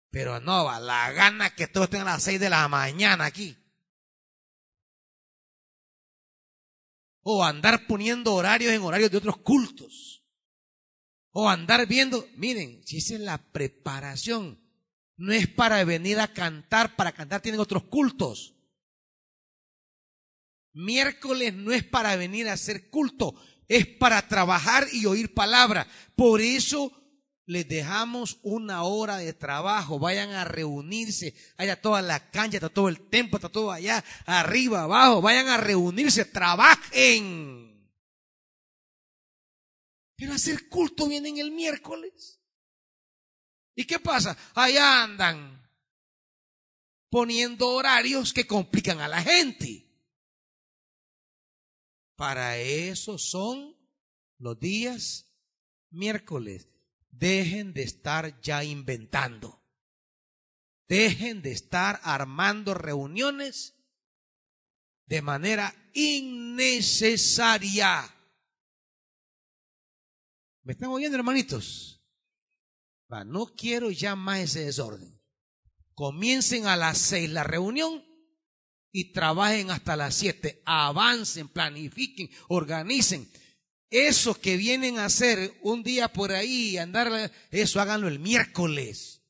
Pero 0.09 0.41
no, 0.41 0.65
va 0.65 0.82
la 0.82 1.09
gana 1.13 1.55
que 1.55 1.67
todos 1.67 1.86
estén 1.86 2.01
a 2.01 2.05
las 2.05 2.22
seis 2.22 2.38
de 2.38 2.49
la 2.49 2.67
mañana 2.67 3.24
aquí. 3.24 3.55
O 7.22 7.45
andar 7.45 7.88
poniendo 7.88 8.34
horarios 8.34 8.74
en 8.74 8.82
horarios 8.82 9.09
de 9.09 9.20
otros 9.20 9.38
cultos. 9.38 10.22
O 11.32 11.47
andar 11.47 11.88
viendo, 11.88 12.28
miren, 12.36 12.86
si 12.86 12.97
esa 12.97 13.13
es 13.13 13.22
la 13.22 13.38
preparación, 13.38 14.59
no 15.20 15.34
es 15.34 15.47
para 15.49 15.84
venir 15.84 16.17
a 16.20 16.30
cantar, 16.34 16.95
para 16.95 17.11
cantar 17.11 17.41
tienen 17.41 17.59
otros 17.59 17.84
cultos. 17.84 18.55
Miércoles 20.72 21.53
no 21.53 21.74
es 21.74 21.84
para 21.84 22.15
venir 22.15 22.47
a 22.47 22.53
hacer 22.53 22.89
culto, 22.89 23.36
es 23.67 23.86
para 23.86 24.26
trabajar 24.30 24.88
y 24.93 25.05
oír 25.05 25.34
palabra. 25.34 25.86
Por 26.15 26.39
eso 26.39 26.93
les 27.45 27.67
dejamos 27.67 28.39
una 28.43 28.84
hora 28.84 29.17
de 29.17 29.34
trabajo, 29.34 29.99
vayan 29.99 30.32
a 30.32 30.45
reunirse, 30.45 31.36
haya 31.57 31.82
toda 31.82 32.01
la 32.01 32.32
cancha, 32.32 32.55
está 32.55 32.70
todo 32.70 32.88
el 32.88 33.09
templo, 33.09 33.38
está 33.38 33.49
todo 33.49 33.74
allá, 33.74 34.01
arriba, 34.26 34.84
abajo, 34.84 35.22
vayan 35.22 35.49
a 35.49 35.57
reunirse, 35.57 36.24
trabajen. 36.24 37.91
Pero 40.15 40.32
hacer 40.32 40.70
culto 40.70 41.09
viene 41.09 41.28
en 41.28 41.39
el 41.39 41.51
miércoles. 41.51 42.38
¿Y 43.80 43.86
qué 43.86 43.97
pasa? 43.97 44.38
Allá 44.55 45.03
andan 45.03 45.65
poniendo 47.09 47.69
horarios 47.69 48.34
que 48.34 48.45
complican 48.45 48.99
a 48.99 49.07
la 49.07 49.21
gente. 49.21 49.89
Para 52.17 52.57
eso 52.57 53.17
son 53.17 53.77
los 54.38 54.59
días 54.59 55.32
miércoles. 55.91 56.67
Dejen 57.09 57.71
de 57.71 57.84
estar 57.84 58.41
ya 58.41 58.65
inventando. 58.65 59.63
Dejen 60.89 61.41
de 61.41 61.53
estar 61.53 62.01
armando 62.03 62.73
reuniones 62.73 63.75
de 65.05 65.21
manera 65.21 65.73
innecesaria. 65.93 67.34
¿Me 70.63 70.73
están 70.73 70.89
oyendo, 70.89 71.15
hermanitos? 71.17 71.99
No 73.26 73.47
quiero 73.55 73.91
ya 73.91 74.16
más 74.16 74.39
ese 74.39 74.66
desorden. 74.66 75.20
Comiencen 75.95 76.68
a 76.68 76.78
las 76.78 76.97
seis 76.97 77.30
la 77.30 77.43
reunión 77.43 78.05
y 78.91 79.12
trabajen 79.12 79.72
hasta 79.72 79.95
las 79.95 80.16
siete. 80.16 80.62
Avancen, 80.66 81.49
planifiquen, 81.49 82.30
organicen. 82.47 83.30
Eso 83.89 84.39
que 84.39 84.55
vienen 84.55 84.99
a 84.99 85.05
hacer 85.05 85.57
un 85.64 85.82
día 85.82 86.14
por 86.14 86.32
ahí, 86.32 86.78
andar, 86.78 87.32
eso 87.49 87.82
háganlo 87.82 88.07
el 88.07 88.20
miércoles. 88.20 89.24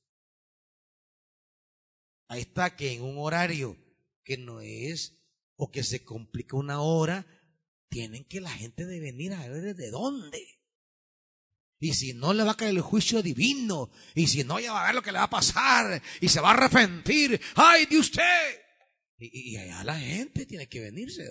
Ahí 2.28 2.42
está 2.42 2.76
que 2.76 2.94
en 2.94 3.02
un 3.02 3.18
horario 3.18 3.78
que 4.24 4.38
no 4.38 4.60
es 4.60 5.18
o 5.56 5.72
que 5.72 5.84
se 5.84 6.04
complica 6.04 6.58
una 6.58 6.82
hora, 6.82 7.26
tienen 7.90 8.26
que 8.26 8.42
la 8.42 8.52
gente 8.52 8.86
de 8.86 9.00
venir 9.00 9.34
a 9.34 9.48
ver 9.48 9.76
de 9.76 9.90
dónde. 9.90 10.59
Y 11.80 11.94
si 11.94 12.14
no, 12.14 12.34
le 12.34 12.44
va 12.44 12.52
a 12.52 12.58
caer 12.58 12.76
el 12.76 12.82
juicio 12.82 13.22
divino. 13.22 13.90
Y 14.14 14.28
si 14.28 14.44
no, 14.44 14.60
ya 14.60 14.74
va 14.74 14.84
a 14.84 14.86
ver 14.88 14.96
lo 14.96 15.02
que 15.02 15.14
le 15.14 15.18
va 15.18 15.26
a 15.26 15.30
pasar. 15.30 16.02
Y 16.20 16.28
se 16.28 16.42
va 16.42 16.50
a 16.50 16.54
arrepentir. 16.54 17.40
¡Ay 17.56 17.86
de 17.86 17.98
usted! 17.98 18.62
Y, 19.18 19.56
allá 19.58 19.84
la 19.84 19.98
gente 20.00 20.46
tiene 20.46 20.68
que 20.68 20.82
venirse. 20.82 21.26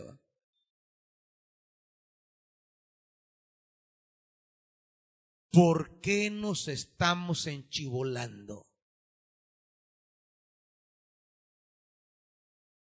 ¿Por 5.50 6.00
qué 6.00 6.30
nos 6.30 6.68
estamos 6.68 7.46
enchivolando? 7.46 8.66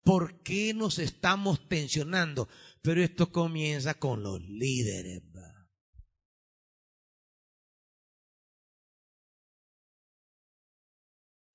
¿Por 0.03 0.43
qué 0.43 0.73
nos 0.73 0.99
estamos 0.99 1.69
tensionando? 1.69 2.49
Pero 2.83 3.03
esto 3.03 3.31
comienza 3.31 3.95
con 3.95 4.23
los 4.23 4.41
líderes. 4.41 5.23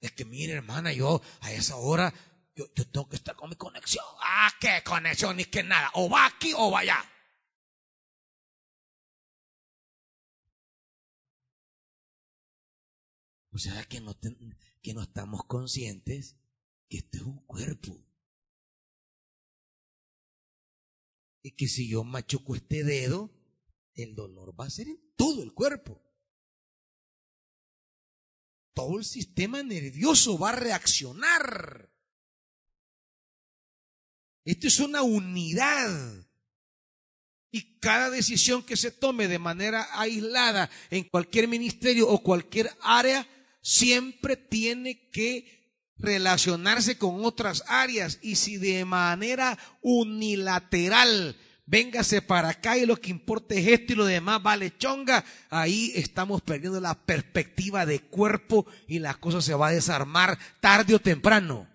Es 0.04 0.12
que 0.12 0.26
mire, 0.26 0.52
hermana, 0.52 0.92
yo 0.92 1.22
a 1.40 1.54
esa 1.54 1.78
hora 1.78 2.14
yo, 2.56 2.68
tengo 2.92 3.08
que 3.08 3.16
estar 3.16 3.38
con 3.38 3.50
mi 3.50 3.56
conexión. 3.56 4.04
Ah, 4.20 4.52
qué 4.60 4.84
conexión, 4.86 5.38
ni 5.38 5.46
que 5.46 5.64
nada. 5.64 5.92
O 5.94 6.10
va 6.10 6.26
aquí 6.26 6.52
o 6.54 6.70
va 6.70 6.82
allá. 6.82 7.00
O 13.52 13.58
sea 13.58 13.82
que 13.86 14.02
no, 14.02 14.14
que 14.82 14.94
no 14.94 15.04
estamos 15.04 15.46
conscientes 15.46 16.36
que 16.90 16.98
este 16.98 17.20
es 17.20 17.24
un 17.24 17.38
cuerpo. 17.46 17.98
Y 21.44 21.52
que 21.52 21.70
si 21.70 21.88
yo 21.88 22.04
machuco 22.04 22.58
este 22.58 22.84
dedo, 22.84 23.32
el 23.94 24.16
dolor 24.16 24.60
va 24.60 24.66
a 24.66 24.70
ser 24.70 24.90
en 24.90 25.00
todo 25.16 25.44
el 25.44 25.54
cuerpo. 25.54 26.02
Todo 28.74 28.98
el 28.98 29.06
sistema 29.06 29.62
nervioso 29.64 30.38
va 30.38 30.50
a 30.50 30.56
reaccionar. 30.56 31.92
Esto 34.46 34.68
es 34.68 34.80
una 34.80 35.02
unidad. 35.02 36.28
Y 37.52 37.78
cada 37.80 38.10
decisión 38.10 38.64
que 38.64 38.76
se 38.76 38.92
tome 38.92 39.28
de 39.28 39.38
manera 39.38 39.88
aislada 39.94 40.72
en 40.90 41.04
cualquier 41.04 41.48
ministerio 41.48 42.10
o 42.10 42.24
cualquier 42.24 42.76
área, 42.82 43.28
siempre 43.62 44.36
tiene 44.36 45.10
que 45.12 45.64
relacionarse 45.98 46.98
con 46.98 47.24
otras 47.24 47.64
áreas 47.68 48.20
y 48.22 48.36
si 48.36 48.58
de 48.58 48.84
manera 48.86 49.58
unilateral 49.82 51.38
véngase 51.66 52.22
para 52.22 52.50
acá 52.50 52.78
y 52.78 52.86
lo 52.86 52.98
que 52.98 53.12
importa 53.12 53.56
es 53.56 53.68
esto 53.68 53.94
y 53.94 53.96
lo 53.96 54.06
demás 54.06 54.42
vale 54.44 54.78
chonga, 54.78 55.24
ahí 55.50 55.92
estamos 55.96 56.42
perdiendo 56.42 56.80
la 56.80 56.94
perspectiva 57.06 57.86
de 57.86 58.02
cuerpo 58.02 58.66
y 58.88 59.00
la 59.00 59.16
cosa 59.16 59.42
se 59.42 59.54
va 59.54 59.68
a 59.68 59.74
desarmar 59.74 60.38
tarde 60.60 60.96
o 60.96 61.00
temprano. 61.00 61.70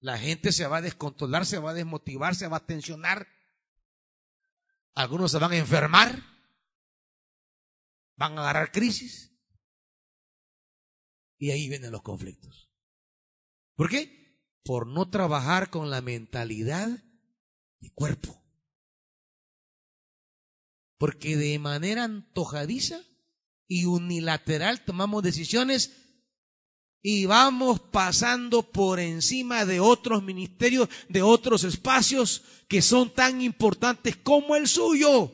La 0.00 0.18
gente 0.18 0.52
se 0.52 0.66
va 0.66 0.78
a 0.78 0.82
descontrolar, 0.82 1.46
se 1.46 1.58
va 1.58 1.70
a 1.70 1.74
desmotivar, 1.74 2.34
se 2.34 2.48
va 2.48 2.58
a 2.58 2.66
tensionar. 2.66 3.26
Algunos 4.94 5.32
se 5.32 5.38
van 5.38 5.52
a 5.52 5.56
enfermar, 5.56 6.22
van 8.16 8.38
a 8.38 8.42
agarrar 8.42 8.72
crisis. 8.72 9.32
Y 11.38 11.50
ahí 11.50 11.68
vienen 11.68 11.92
los 11.92 12.02
conflictos. 12.02 12.70
¿Por 13.74 13.90
qué? 13.90 14.40
Por 14.64 14.86
no 14.86 15.10
trabajar 15.10 15.70
con 15.70 15.90
la 15.90 16.00
mentalidad 16.00 16.88
de 17.80 17.90
cuerpo. 17.90 18.42
Porque 20.98 21.36
de 21.36 21.58
manera 21.58 22.04
antojadiza 22.04 23.00
y 23.68 23.84
unilateral 23.84 24.84
tomamos 24.84 25.22
decisiones 25.22 25.92
y 27.02 27.26
vamos 27.26 27.80
pasando 27.80 28.70
por 28.70 28.98
encima 28.98 29.64
de 29.64 29.80
otros 29.80 30.22
ministerios, 30.22 30.88
de 31.08 31.22
otros 31.22 31.64
espacios 31.64 32.42
que 32.68 32.82
son 32.82 33.12
tan 33.14 33.40
importantes 33.42 34.16
como 34.16 34.56
el 34.56 34.66
suyo. 34.66 35.32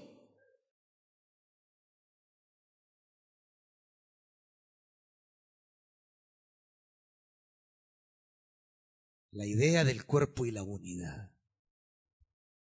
la 9.32 9.46
idea 9.46 9.82
del 9.82 10.04
cuerpo 10.04 10.46
y 10.46 10.50
la 10.50 10.62
unidad. 10.62 11.32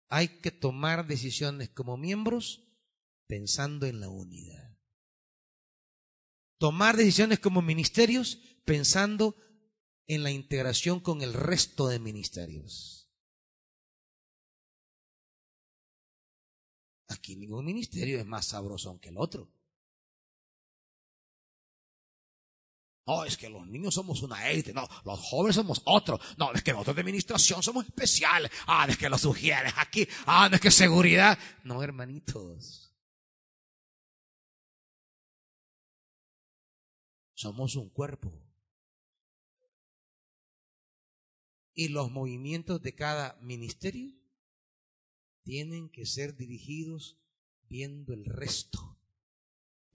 Hay 0.08 0.40
que 0.40 0.50
tomar 0.50 1.06
decisiones 1.06 1.68
como 1.70 1.96
miembros 1.96 2.64
pensando 3.26 3.86
en 3.86 4.00
la 4.00 4.08
unidad. 4.08 4.78
Tomar 6.58 6.96
decisiones 6.96 7.38
como 7.38 7.60
ministerios 7.60 8.38
pensando 8.64 9.36
en 10.06 10.22
la 10.22 10.30
integración 10.30 11.00
con 11.00 11.22
el 11.22 11.34
resto 11.34 11.88
de 11.88 11.98
ministerios. 11.98 13.10
Aquí 17.08 17.36
ningún 17.36 17.64
ministerio 17.64 18.18
es 18.18 18.26
más 18.26 18.46
sabroso 18.46 18.98
que 19.00 19.10
el 19.10 19.18
otro. 19.18 19.55
No, 23.06 23.24
es 23.24 23.36
que 23.36 23.48
los 23.48 23.66
niños 23.68 23.94
somos 23.94 24.20
una 24.22 24.48
élite. 24.50 24.72
No, 24.72 24.88
los 25.04 25.20
jóvenes 25.20 25.54
somos 25.54 25.80
otro. 25.84 26.18
No, 26.36 26.52
es 26.52 26.62
que 26.62 26.72
nosotros 26.72 26.96
de 26.96 27.02
administración 27.02 27.62
somos 27.62 27.86
especiales. 27.86 28.50
Ah, 28.66 28.86
es 28.88 28.96
que 28.96 29.08
los 29.08 29.20
sugieres 29.20 29.72
aquí. 29.76 30.08
Ah, 30.26 30.50
es 30.52 30.60
que 30.60 30.72
seguridad. 30.72 31.38
No, 31.62 31.82
hermanitos. 31.84 32.92
Somos 37.34 37.76
un 37.76 37.90
cuerpo. 37.90 38.32
Y 41.74 41.88
los 41.88 42.10
movimientos 42.10 42.82
de 42.82 42.94
cada 42.94 43.38
ministerio 43.40 44.10
tienen 45.44 45.90
que 45.90 46.06
ser 46.06 46.34
dirigidos 46.36 47.20
viendo 47.68 48.14
el 48.14 48.24
resto 48.24 48.98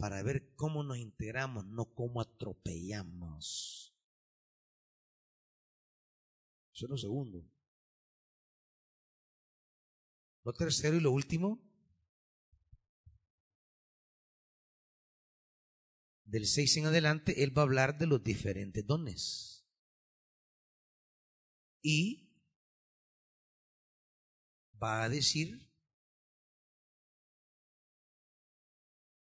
para 0.01 0.23
ver 0.23 0.55
cómo 0.55 0.83
nos 0.83 0.97
integramos, 0.97 1.63
no 1.67 1.93
cómo 1.93 2.21
atropellamos. 2.21 3.95
Eso 6.73 6.85
es 6.85 6.89
lo 6.89 6.97
segundo. 6.97 7.47
Lo 10.43 10.53
tercero 10.53 10.97
y 10.97 11.01
lo 11.01 11.11
último, 11.11 11.61
del 16.25 16.47
6 16.47 16.77
en 16.77 16.85
adelante, 16.87 17.43
él 17.43 17.55
va 17.55 17.61
a 17.61 17.65
hablar 17.65 17.99
de 17.99 18.07
los 18.07 18.23
diferentes 18.23 18.83
dones. 18.83 19.67
Y 21.83 22.27
va 24.81 25.03
a 25.03 25.09
decir 25.09 25.70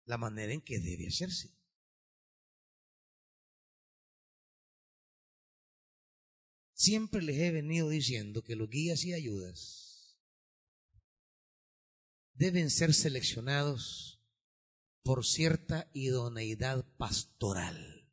la 0.05 0.17
manera 0.17 0.53
en 0.53 0.61
que 0.61 0.79
debe 0.79 1.07
hacerse. 1.07 1.55
Siempre 6.73 7.21
les 7.21 7.37
he 7.37 7.51
venido 7.51 7.87
diciendo 7.89 8.43
que 8.43 8.55
los 8.55 8.69
guías 8.69 9.05
y 9.05 9.13
ayudas 9.13 10.19
deben 12.33 12.69
ser 12.69 12.93
seleccionados 12.93 14.21
por 15.03 15.25
cierta 15.25 15.89
idoneidad 15.93 16.85
pastoral. 16.97 18.11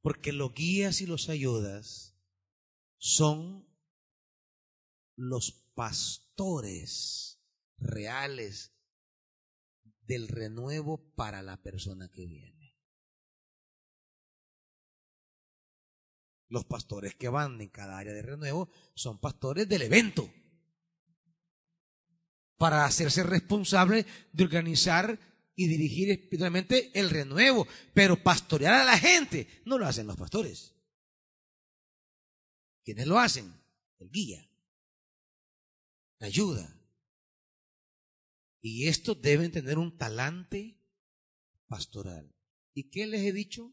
Porque 0.00 0.32
los 0.32 0.54
guías 0.54 1.00
y 1.00 1.06
los 1.06 1.28
ayudas 1.28 2.16
son 2.96 3.68
los 5.16 5.52
pastores 5.74 7.40
reales 7.76 8.77
del 10.08 10.26
renuevo 10.26 11.14
para 11.14 11.42
la 11.42 11.62
persona 11.62 12.08
que 12.08 12.26
viene. 12.26 12.74
Los 16.48 16.64
pastores 16.64 17.14
que 17.14 17.28
van 17.28 17.60
en 17.60 17.68
cada 17.68 17.98
área 17.98 18.14
de 18.14 18.22
renuevo 18.22 18.70
son 18.94 19.20
pastores 19.20 19.68
del 19.68 19.82
evento 19.82 20.32
para 22.56 22.86
hacerse 22.86 23.22
responsable 23.22 24.06
de 24.32 24.44
organizar 24.44 25.20
y 25.54 25.68
dirigir 25.68 26.10
espiritualmente 26.10 26.90
el 26.98 27.10
renuevo, 27.10 27.68
pero 27.92 28.22
pastorear 28.22 28.74
a 28.74 28.84
la 28.84 28.98
gente 28.98 29.46
no 29.66 29.76
lo 29.76 29.86
hacen 29.86 30.06
los 30.06 30.16
pastores. 30.16 30.74
¿Quiénes 32.82 33.06
lo 33.06 33.18
hacen? 33.18 33.52
El 33.98 34.10
guía, 34.10 34.48
la 36.18 36.28
ayuda, 36.28 36.77
y 38.60 38.88
estos 38.88 39.20
deben 39.20 39.52
tener 39.52 39.78
un 39.78 39.96
talante 39.96 40.78
pastoral. 41.68 42.34
¿Y 42.74 42.90
qué 42.90 43.06
les 43.06 43.22
he 43.22 43.32
dicho? 43.32 43.72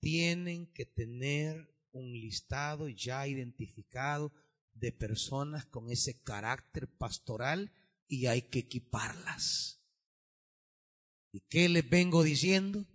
Tienen 0.00 0.72
que 0.72 0.86
tener 0.86 1.72
un 1.92 2.12
listado 2.12 2.88
ya 2.88 3.26
identificado 3.26 4.32
de 4.74 4.92
personas 4.92 5.66
con 5.66 5.90
ese 5.90 6.22
carácter 6.22 6.88
pastoral 6.88 7.72
y 8.08 8.26
hay 8.26 8.42
que 8.42 8.60
equiparlas. 8.60 9.80
¿Y 11.30 11.40
qué 11.48 11.68
les 11.68 11.88
vengo 11.88 12.22
diciendo? 12.22 12.86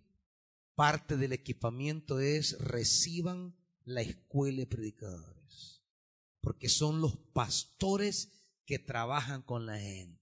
Parte 0.76 1.18
del 1.18 1.34
equipamiento 1.34 2.20
es 2.20 2.58
reciban 2.60 3.56
la 3.84 4.02
escuela 4.02 4.60
de 4.60 4.68
predicadores, 4.68 5.82
porque 6.42 6.70
son 6.70 7.02
los 7.02 7.16
pastores 7.34 8.32
que 8.66 8.78
trabajan 8.78 9.42
con 9.42 9.66
la 9.66 9.80
gente 9.80 10.17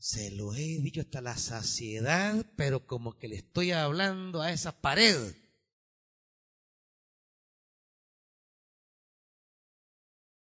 Se 0.00 0.30
lo 0.30 0.54
he 0.54 0.80
dicho 0.80 1.02
hasta 1.02 1.20
la 1.20 1.36
saciedad, 1.36 2.50
pero 2.56 2.86
como 2.86 3.18
que 3.18 3.28
le 3.28 3.36
estoy 3.36 3.72
hablando 3.72 4.40
a 4.40 4.50
esa 4.50 4.80
pared. 4.80 5.36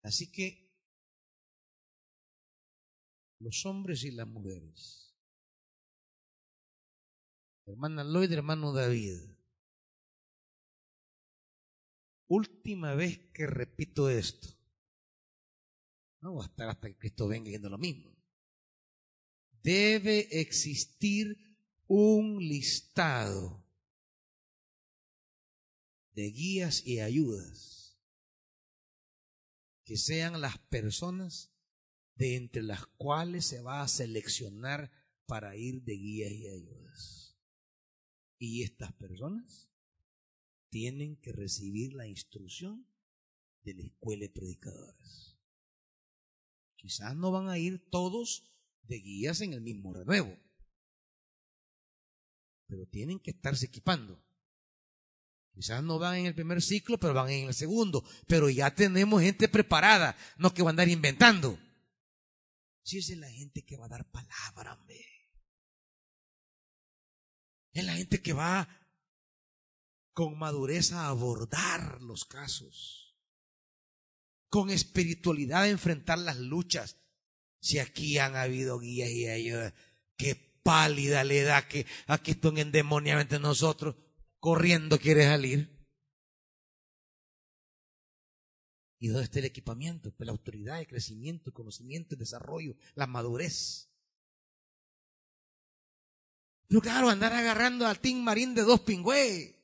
Así 0.03 0.31
que 0.31 0.71
los 3.39 3.65
hombres 3.65 4.05
y 4.05 4.11
las 4.11 4.27
mujeres, 4.27 5.17
hermana 7.65 8.05
Lloyd, 8.05 8.33
hermano 8.33 8.75
David, 8.75 9.21
última 12.29 12.95
vez 12.95 13.19
que 13.33 13.47
repito 13.47 14.11
esto, 14.11 14.49
no 16.21 16.43
a 16.43 16.45
estar 16.45 16.69
hasta 16.69 16.89
que 16.89 16.99
Cristo 16.99 17.27
venga 17.27 17.51
yendo 17.51 17.71
lo 17.71 17.79
mismo. 17.79 18.20
Debe 19.63 20.41
existir 20.41 21.37
un 21.87 22.39
listado 22.39 23.65
de 26.13 26.31
guías 26.31 26.87
y 26.87 27.01
ayudas 27.01 27.97
que 29.85 29.97
sean 29.97 30.41
las 30.41 30.59
personas 30.59 31.51
de 32.15 32.37
entre 32.37 32.63
las 32.63 32.87
cuales 32.87 33.47
se 33.47 33.61
va 33.61 33.83
a 33.83 33.89
seleccionar 33.89 34.91
para 35.27 35.57
ir 35.57 35.83
de 35.83 35.95
guías 35.95 36.33
y 36.33 36.49
ayudas. 36.49 37.37
Y 38.39 38.63
estas 38.63 38.93
personas 38.93 39.69
tienen 40.69 41.17
que 41.17 41.33
recibir 41.33 41.95
la 41.95 42.07
instrucción 42.07 42.87
de 43.65 43.75
la 43.75 43.83
escuela 43.83 44.23
de 44.23 44.31
predicadores. 44.31 45.37
Quizás 46.77 47.17
no 47.17 47.31
van 47.31 47.49
a 47.49 47.59
ir 47.59 47.91
todos 47.91 48.51
de 48.91 48.99
guías 48.99 49.41
en 49.41 49.53
el 49.53 49.61
mismo 49.61 49.95
renuevo, 49.95 50.37
pero 52.67 52.87
tienen 52.87 53.21
que 53.21 53.31
estarse 53.31 53.67
equipando. 53.67 54.21
Quizás 55.55 55.83
no 55.83 55.99
van 55.99 56.17
en 56.17 56.27
el 56.27 56.35
primer 56.35 56.61
ciclo, 56.61 56.99
pero 56.99 57.15
van 57.15 57.31
en 57.31 57.49
el 57.49 57.55
segundo. 57.55 58.05
Pero 58.27 58.49
ya 58.49 58.75
tenemos 58.75 59.23
gente 59.23 59.49
preparada, 59.49 60.17
no 60.39 60.53
que 60.53 60.63
va 60.63 60.71
a 60.71 60.73
andar 60.73 60.89
inventando. 60.89 61.59
Si 62.83 62.99
es 62.99 63.17
la 63.17 63.31
gente 63.31 63.65
que 63.65 63.77
va 63.77 63.87
a 63.87 63.91
dar 63.91 64.11
palabra, 64.11 64.75
hombre. 64.75 65.05
Es 67.73 67.85
la 67.85 67.95
gente 67.95 68.21
que 68.21 68.33
va 68.33 68.69
con 70.13 70.37
madurez 70.39 70.93
a 70.93 71.09
abordar 71.09 72.01
los 72.03 72.25
casos. 72.25 73.17
Con 74.49 74.71
espiritualidad 74.71 75.63
a 75.63 75.69
enfrentar 75.69 76.19
las 76.19 76.39
luchas. 76.39 76.97
Si 77.61 77.79
aquí 77.79 78.19
han 78.19 78.37
habido 78.37 78.79
guías 78.79 79.11
y 79.11 79.29
ayudas, 79.29 79.75
qué 80.17 80.35
pálida 80.63 81.25
le 81.25 81.43
da 81.43 81.67
que 81.69 81.87
aquí 82.07 82.33
están 82.33 82.59
endemoniamente 82.59 83.39
nosotros 83.39 83.97
corriendo 84.39 84.99
quiere 84.99 85.25
salir. 85.25 85.79
¿Y 88.99 89.09
dónde 89.09 89.25
está 89.25 89.39
el 89.39 89.47
equipamiento? 89.47 90.13
Pues 90.15 90.27
la 90.27 90.33
autoridad, 90.33 90.81
el 90.81 90.87
crecimiento, 90.87 91.51
el 91.51 91.55
conocimiento, 91.55 92.15
el 92.15 92.19
desarrollo, 92.19 92.77
la 92.95 93.07
madurez. 93.07 93.91
Pero 96.69 96.83
claro, 96.83 97.09
andar 97.09 97.33
agarrando 97.33 97.87
al 97.87 97.99
Team 97.99 98.19
Marín 98.19 98.55
de 98.55 98.63
dos 98.63 98.81
pingües. 98.81 99.60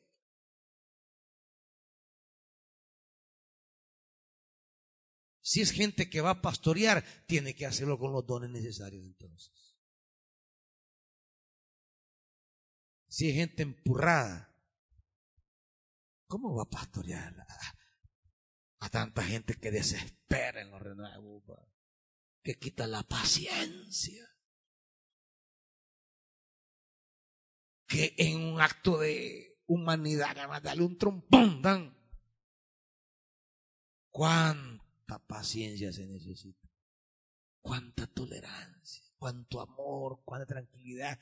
Si 5.46 5.60
es 5.60 5.70
gente 5.70 6.10
que 6.10 6.20
va 6.20 6.30
a 6.30 6.42
pastorear, 6.42 7.04
tiene 7.28 7.54
que 7.54 7.66
hacerlo 7.66 8.00
con 8.00 8.12
los 8.12 8.26
dones 8.26 8.50
necesarios 8.50 9.04
entonces. 9.04 9.78
Si 13.06 13.28
es 13.28 13.36
gente 13.36 13.62
empurrada, 13.62 14.52
¿Cómo 16.26 16.56
va 16.56 16.64
a 16.64 16.70
pastorear 16.70 17.46
a, 18.80 18.88
tanta 18.90 19.22
gente 19.22 19.54
que 19.54 19.70
desespera 19.70 20.60
en 20.60 20.72
los 20.72 20.82
renuevos? 20.82 21.44
Que 22.42 22.58
quita 22.58 22.88
la 22.88 23.04
paciencia. 23.04 24.28
Que 27.86 28.16
en 28.18 28.40
un 28.40 28.60
acto 28.60 28.98
de 28.98 29.60
humanidad, 29.66 30.36
además 30.36 30.64
darle 30.64 30.82
un 30.82 30.98
trompón, 30.98 31.62
dan. 31.62 31.96
¿Cuánta 35.06 35.24
paciencia 35.24 35.92
se 35.92 36.06
necesita? 36.06 36.68
¿Cuánta 37.60 38.06
tolerancia? 38.08 39.04
¿Cuánto 39.16 39.60
amor? 39.60 40.22
¿Cuánta 40.24 40.46
tranquilidad? 40.46 41.18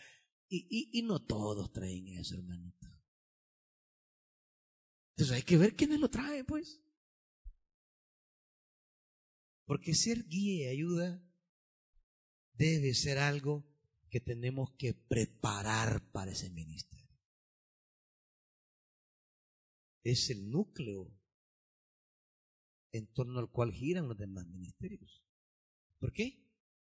Y, 0.49 0.67
y, 0.71 0.99
y 0.99 1.03
no 1.03 1.23
todos 1.23 1.71
traen 1.73 2.09
eso, 2.09 2.35
hermanito. 2.35 2.87
Entonces 5.11 5.37
hay 5.37 5.43
que 5.43 5.59
ver 5.59 5.77
quiénes 5.77 6.01
lo 6.01 6.09
traen, 6.09 6.47
pues. 6.47 6.81
Porque 9.67 9.95
ser 9.95 10.27
guía 10.27 10.65
y 10.65 10.69
ayuda 10.69 11.23
debe 12.55 12.95
ser 12.95 13.19
algo 13.19 13.67
que 14.09 14.21
tenemos 14.21 14.71
que 14.77 14.95
preparar 14.95 16.11
para 16.11 16.33
ese 16.33 16.51
ministerio. 16.51 17.21
Es 20.03 20.31
el 20.31 20.51
núcleo 20.51 21.11
en 22.95 23.07
torno 23.09 23.39
al 23.41 23.51
cual 23.51 23.73
giran 23.73 24.09
los 24.09 24.17
demás 24.17 24.47
ministerios. 24.47 25.23
¿Por 25.99 26.13
qué? 26.13 26.43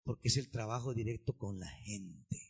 Porque 0.03 0.29
es 0.29 0.37
el 0.37 0.49
trabajo 0.49 0.93
directo 0.93 1.37
con 1.37 1.59
la 1.59 1.69
gente. 1.69 2.49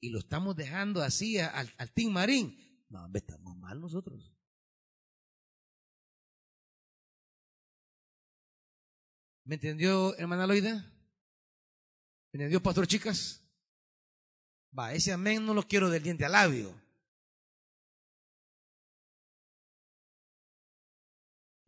y 0.00 0.10
lo 0.10 0.18
estamos 0.18 0.56
dejando 0.56 1.02
así 1.02 1.38
al, 1.38 1.72
al 1.76 1.92
Team 1.92 2.12
Marín, 2.12 2.84
no, 2.88 3.08
estamos 3.12 3.56
mal 3.56 3.80
nosotros. 3.80 4.34
¿Me 9.44 9.54
entendió, 9.54 10.14
hermana 10.16 10.46
Loida? 10.46 10.74
¿Me 12.32 12.38
entendió, 12.38 12.62
pastor 12.62 12.86
chicas? 12.86 13.42
Va, 14.78 14.92
ese 14.92 15.12
amén 15.12 15.44
no 15.44 15.54
lo 15.54 15.66
quiero 15.66 15.88
del 15.88 16.02
diente 16.02 16.24
al 16.24 16.32
labio. 16.32 16.87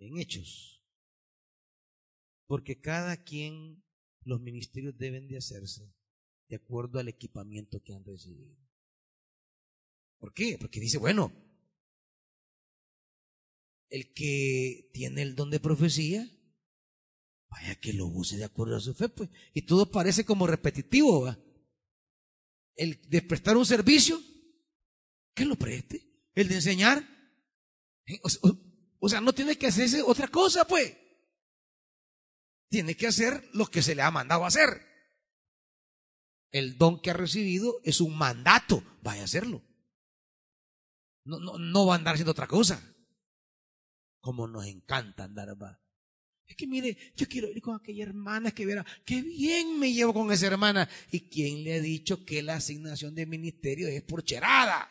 En 0.00 0.18
hechos. 0.18 0.82
Porque 2.46 2.80
cada 2.80 3.22
quien, 3.22 3.84
los 4.22 4.40
ministerios 4.40 4.98
deben 4.98 5.28
de 5.28 5.36
hacerse 5.36 5.94
de 6.48 6.56
acuerdo 6.56 6.98
al 6.98 7.08
equipamiento 7.08 7.80
que 7.82 7.94
han 7.94 8.04
recibido. 8.04 8.56
¿Por 10.18 10.34
qué? 10.34 10.56
Porque 10.58 10.80
dice, 10.80 10.98
bueno, 10.98 11.32
el 13.88 14.12
que 14.12 14.90
tiene 14.92 15.22
el 15.22 15.34
don 15.34 15.50
de 15.50 15.60
profecía, 15.60 16.28
vaya 17.48 17.74
que 17.76 17.92
lo 17.92 18.06
use 18.06 18.36
de 18.36 18.44
acuerdo 18.44 18.76
a 18.76 18.80
su 18.80 18.94
fe, 18.94 19.08
pues. 19.08 19.28
Y 19.52 19.62
todo 19.62 19.90
parece 19.90 20.24
como 20.24 20.46
repetitivo, 20.46 21.22
¿va? 21.22 21.38
El 22.74 23.00
de 23.08 23.22
prestar 23.22 23.56
un 23.56 23.66
servicio, 23.66 24.20
que 25.34 25.44
lo 25.44 25.56
preste. 25.56 26.06
El 26.34 26.48
de 26.48 26.54
enseñar, 26.56 27.04
¿eh? 28.06 28.20
O 29.00 29.08
sea, 29.08 29.20
no 29.20 29.32
tiene 29.32 29.58
que 29.58 29.66
hacerse 29.66 30.02
otra 30.02 30.28
cosa, 30.28 30.64
pues. 30.66 30.96
Tiene 32.68 32.96
que 32.96 33.08
hacer 33.08 33.48
lo 33.52 33.66
que 33.66 33.82
se 33.82 33.96
le 33.96 34.02
ha 34.02 34.10
mandado 34.12 34.44
a 34.44 34.48
hacer 34.48 34.90
el 36.52 36.76
don 36.76 37.00
que 37.00 37.10
ha 37.10 37.14
recibido 37.14 37.80
es 37.84 38.00
un 38.00 38.16
mandato, 38.16 38.82
vaya 39.02 39.22
a 39.22 39.24
hacerlo. 39.24 39.62
No, 41.24 41.38
no, 41.38 41.58
no 41.58 41.86
va 41.86 41.94
a 41.94 41.98
andar 41.98 42.14
haciendo 42.14 42.32
otra 42.32 42.46
cosa. 42.46 42.82
Como 44.20 44.48
nos 44.48 44.66
encanta 44.66 45.24
andar, 45.24 45.60
va. 45.60 45.80
Es 46.46 46.56
que 46.56 46.66
mire, 46.66 46.96
yo 47.14 47.28
quiero 47.28 47.48
ir 47.48 47.62
con 47.62 47.76
aquella 47.76 48.04
hermana 48.04 48.50
que 48.50 48.66
verá, 48.66 48.84
qué 49.04 49.22
bien 49.22 49.78
me 49.78 49.92
llevo 49.92 50.12
con 50.12 50.32
esa 50.32 50.48
hermana. 50.48 50.88
¿Y 51.10 51.28
quién 51.28 51.62
le 51.62 51.74
ha 51.74 51.80
dicho 51.80 52.24
que 52.24 52.42
la 52.42 52.56
asignación 52.56 53.14
de 53.14 53.26
ministerio 53.26 53.86
es 53.88 54.02
por 54.02 54.24
cherada? 54.24 54.90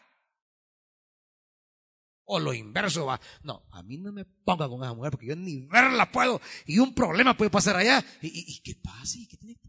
O 2.32 2.40
lo 2.40 2.54
inverso 2.54 3.08
va. 3.08 3.20
No, 3.42 3.66
a 3.72 3.82
mí 3.82 3.98
no 3.98 4.12
me 4.12 4.24
ponga 4.24 4.70
con 4.70 4.84
esa 4.84 4.94
mujer 4.94 5.10
porque 5.12 5.26
yo 5.26 5.36
ni 5.36 5.66
verla 5.66 6.12
puedo 6.12 6.40
y 6.68 6.78
un 6.78 6.94
problema 6.94 7.36
puede 7.36 7.50
pasar 7.50 7.76
allá. 7.76 8.06
¿Y, 8.22 8.62
qué 8.62 8.76
pasa? 8.76 9.18
¿Y 9.18 9.28
qué 9.28 9.38
tiene 9.38 9.60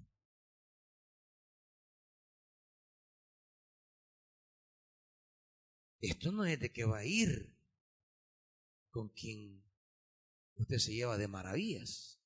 Esto 6.03 6.33
no 6.33 6.45
es 6.45 6.61
de 6.61 6.71
que 6.71 6.85
va 6.85 6.99
a 6.99 7.05
ir 7.07 7.51
con 8.91 9.09
quien 9.09 9.65
usted 10.57 10.77
se 10.77 10.93
lleva 10.93 11.17
de 11.17 11.29
maravillas. 11.29 12.21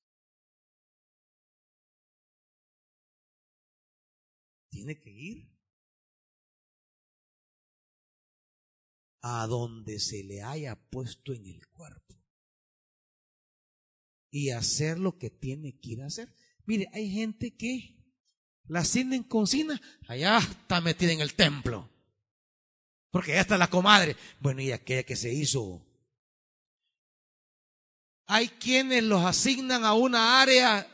Tiene 4.69 4.99
que 4.99 5.11
ir 5.11 5.54
a 9.27 9.47
donde 9.47 9.99
se 9.99 10.23
le 10.23 10.43
haya 10.43 10.75
puesto 10.75 11.33
en 11.33 11.47
el 11.47 11.67
cuerpo 11.69 12.23
y 14.29 14.51
hacer 14.51 14.99
lo 14.99 15.17
que 15.17 15.31
tiene 15.31 15.79
que 15.79 15.93
ir 15.93 16.03
a 16.03 16.05
hacer. 16.05 16.31
Mire, 16.65 16.87
hay 16.93 17.09
gente 17.09 17.55
que 17.55 17.97
la 18.67 18.81
ascienden 18.81 19.23
con 19.23 19.41
cocina, 19.41 19.81
allá 20.07 20.37
está 20.37 20.79
metida 20.79 21.11
en 21.11 21.21
el 21.21 21.33
templo. 21.33 21.89
Porque 23.09 23.31
allá 23.31 23.41
está 23.41 23.57
la 23.57 23.67
comadre. 23.67 24.15
Bueno, 24.41 24.61
y 24.61 24.71
aquella 24.71 25.01
que 25.01 25.15
se 25.15 25.33
hizo. 25.33 25.83
Hay 28.27 28.49
quienes 28.49 29.03
los 29.03 29.25
asignan 29.25 29.85
a 29.85 29.93
una 29.95 30.39
área 30.39 30.87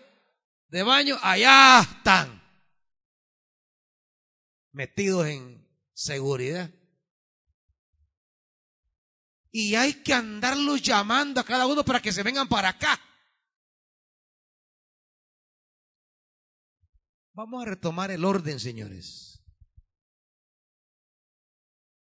de 0.69 0.83
baño, 0.83 1.17
allá 1.21 1.81
están. 1.81 2.41
Metidos 4.71 5.27
en 5.27 5.67
seguridad. 5.93 6.71
Y 9.51 9.75
hay 9.75 9.95
que 9.95 10.13
andarlos 10.13 10.81
llamando 10.81 11.41
a 11.41 11.43
cada 11.43 11.67
uno 11.67 11.83
para 11.83 12.01
que 12.01 12.13
se 12.13 12.23
vengan 12.23 12.47
para 12.47 12.69
acá. 12.69 12.99
Vamos 17.33 17.61
a 17.61 17.69
retomar 17.69 18.11
el 18.11 18.23
orden, 18.23 18.59
señores. 18.59 19.43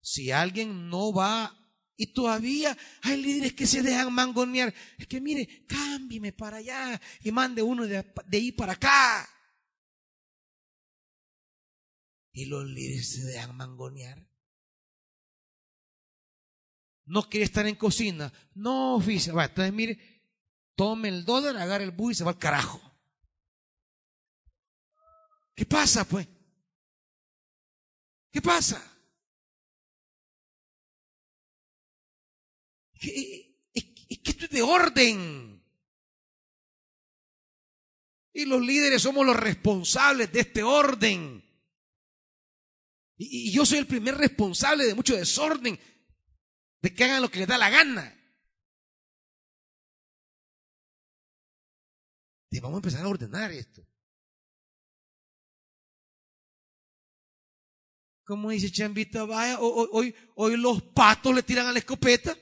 Si 0.01 0.31
alguien 0.31 0.89
no 0.89 1.11
va 1.13 1.57
y 1.97 2.13
todavía 2.13 2.77
hay 3.01 3.21
líderes 3.21 3.53
que 3.53 3.65
se 3.65 3.81
dejan 3.81 4.13
mangonear, 4.13 4.73
es 4.97 5.07
que 5.07 5.19
mire, 5.19 5.65
cámbieme 5.65 6.31
para 6.31 6.57
allá 6.57 7.01
y 7.21 7.31
mande 7.31 7.61
uno 7.61 7.87
de, 7.87 8.13
de 8.27 8.37
ahí 8.37 8.51
para 8.51 8.73
acá. 8.73 9.27
Y 12.31 12.45
los 12.45 12.65
líderes 12.65 13.13
se 13.13 13.23
dejan 13.23 13.57
mangonear. 13.57 14.34
No 17.05 17.29
quiere 17.29 17.45
estar 17.45 17.65
en 17.67 17.75
cocina. 17.75 18.31
No, 18.53 18.95
oficial. 18.95 19.37
entonces 19.39 19.73
mire, 19.73 19.99
tome 20.75 21.09
el 21.09 21.23
dólar, 21.25 21.57
agarre 21.57 21.83
el 21.83 21.91
bus 21.91 22.13
y 22.13 22.15
se 22.15 22.23
va 22.23 22.31
al 22.31 22.39
carajo. 22.39 22.81
¿Qué 25.55 25.65
pasa, 25.65 26.05
pues? 26.05 26.27
¿Qué 28.31 28.41
pasa? 28.41 28.83
Es 32.93 34.19
que 34.19 34.31
esto 34.31 34.45
es 34.45 34.51
de 34.51 34.61
orden. 34.61 35.63
Y 38.33 38.45
los 38.45 38.61
líderes 38.61 39.01
somos 39.01 39.25
los 39.25 39.37
responsables 39.37 40.31
de 40.33 40.41
este 40.41 40.61
orden. 40.61 41.41
Y, 43.17 43.51
yo 43.51 43.65
soy 43.65 43.77
el 43.77 43.87
primer 43.87 44.17
responsable 44.17 44.85
de 44.85 44.93
mucho 44.93 45.15
desorden, 45.15 45.79
de 46.85 46.93
que 46.93 47.03
hagan 47.03 47.23
lo 47.23 47.31
que 47.31 47.39
les 47.39 47.47
da 47.47 47.57
la 47.57 47.71
gana. 47.71 48.13
Y 52.51 52.59
vamos 52.59 52.75
a 52.75 52.77
empezar 52.77 53.03
a 53.03 53.09
ordenar 53.09 53.51
esto. 53.51 53.81
Como 58.23 58.51
dice 58.51 58.71
Chambita, 58.71 59.25
vaya, 59.25 59.59
hoy, 59.59 60.15
hoy, 60.35 60.57
los 60.57 60.83
patos 60.93 61.33
le 61.33 61.41
tiran 61.41 61.65
a 61.65 61.71
la 61.71 61.79
escopeta. 61.79 62.37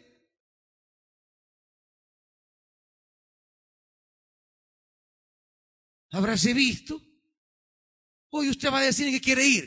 Habráse 6.11 6.53
visto. 6.53 7.01
Hoy 8.29 8.49
usted 8.49 8.69
va 8.69 8.79
a 8.79 8.83
decir 8.83 9.09
que 9.09 9.21
quiere 9.21 9.47
ir. 9.47 9.65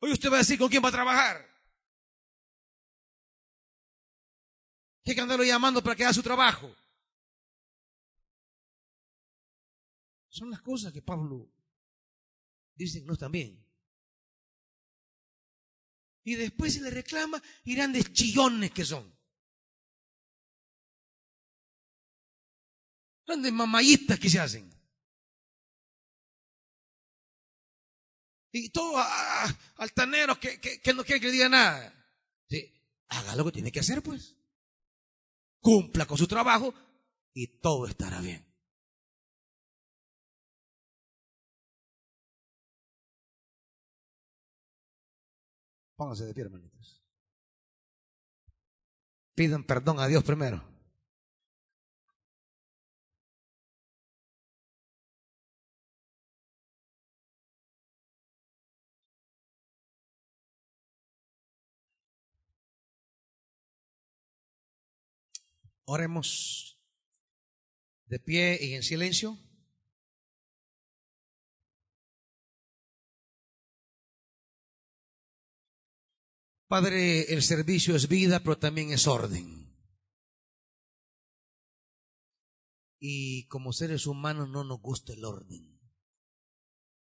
Hoy 0.00 0.12
usted 0.12 0.30
va 0.30 0.36
a 0.36 0.38
decir 0.38 0.58
con 0.58 0.70
quién 0.70 0.82
va 0.82 0.88
a 0.88 0.92
trabajar. 0.92 1.47
Hay 5.10 5.14
que 5.14 5.20
andarlo 5.20 5.44
llamando 5.44 5.82
para 5.82 5.96
que 5.96 6.04
haga 6.04 6.12
su 6.12 6.22
trabajo. 6.22 6.74
Son 10.28 10.50
las 10.50 10.60
cosas 10.60 10.92
que 10.92 11.02
Pablo 11.02 11.50
dice 12.74 13.00
que 13.00 13.06
no 13.06 13.14
están 13.14 13.32
bien. 13.32 13.64
Y 16.24 16.34
después 16.34 16.74
se 16.74 16.82
le 16.82 16.90
reclama, 16.90 17.42
irán 17.64 17.92
de 17.92 18.04
chillones 18.04 18.70
que 18.70 18.84
son. 18.84 19.16
Grandes 23.26 23.52
mamayitas 23.52 24.18
que 24.18 24.28
se 24.28 24.38
hacen. 24.38 24.70
Y 28.52 28.70
todos 28.70 29.04
altaneros 29.76 30.38
que, 30.38 30.60
que, 30.60 30.94
no 30.94 31.04
quieren 31.04 31.20
que 31.20 31.28
le 31.28 31.32
diga 31.32 31.48
nada. 31.48 31.94
haga 33.08 33.36
lo 33.36 33.44
que 33.46 33.52
tiene 33.52 33.72
que 33.72 33.80
hacer, 33.80 34.02
pues. 34.02 34.37
Cumpla 35.60 36.06
con 36.06 36.16
su 36.16 36.26
trabajo 36.26 36.72
y 37.34 37.46
todo 37.60 37.86
estará 37.86 38.20
bien. 38.20 38.46
Pónganse 45.96 46.26
de 46.26 46.34
pie, 46.34 46.44
hermanitos. 46.44 47.02
Pidan 49.34 49.64
perdón 49.64 49.98
a 49.98 50.06
Dios 50.06 50.22
primero. 50.22 50.77
Oremos 65.90 66.78
de 68.04 68.18
pie 68.20 68.58
y 68.60 68.74
en 68.74 68.82
silencio. 68.82 69.38
Padre, 76.66 77.32
el 77.32 77.42
servicio 77.42 77.96
es 77.96 78.06
vida, 78.06 78.40
pero 78.40 78.58
también 78.58 78.92
es 78.92 79.06
orden. 79.06 79.74
Y 83.00 83.46
como 83.46 83.72
seres 83.72 84.06
humanos 84.06 84.50
no 84.50 84.64
nos 84.64 84.82
gusta 84.82 85.14
el 85.14 85.24
orden. 85.24 85.80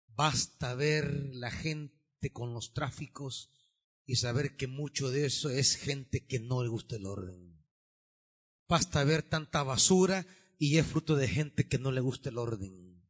Basta 0.09 0.75
ver 0.75 1.31
la 1.33 1.51
gente 1.51 2.31
con 2.31 2.53
los 2.53 2.75
tráficos 2.75 3.51
y 4.05 4.17
saber 4.17 4.55
que 4.59 4.67
mucho 4.67 5.11
de 5.11 5.25
eso 5.25 5.49
es 5.49 5.77
gente 5.77 6.27
que 6.27 6.41
no 6.41 6.63
le 6.63 6.69
gusta 6.69 6.97
el 6.97 7.07
orden. 7.07 7.56
Basta 8.69 9.05
ver 9.05 9.23
tanta 9.23 9.63
basura 9.63 10.27
y 10.59 10.79
es 10.79 10.87
fruto 10.87 11.17
de 11.17 11.29
gente 11.29 11.69
que 11.69 11.79
no 11.79 11.93
le 11.93 12.01
gusta 12.01 12.31
el 12.31 12.39
orden. 12.39 13.07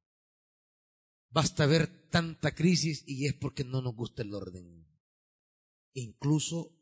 Basta 1.31 1.67
ver 1.67 2.09
tanta 2.11 2.55
crisis 2.55 3.05
y 3.07 3.27
es 3.27 3.35
porque 3.35 3.65
no 3.65 3.83
nos 3.83 3.95
gusta 3.95 4.23
el 4.23 4.35
orden 4.35 4.87
incluso 5.97 6.73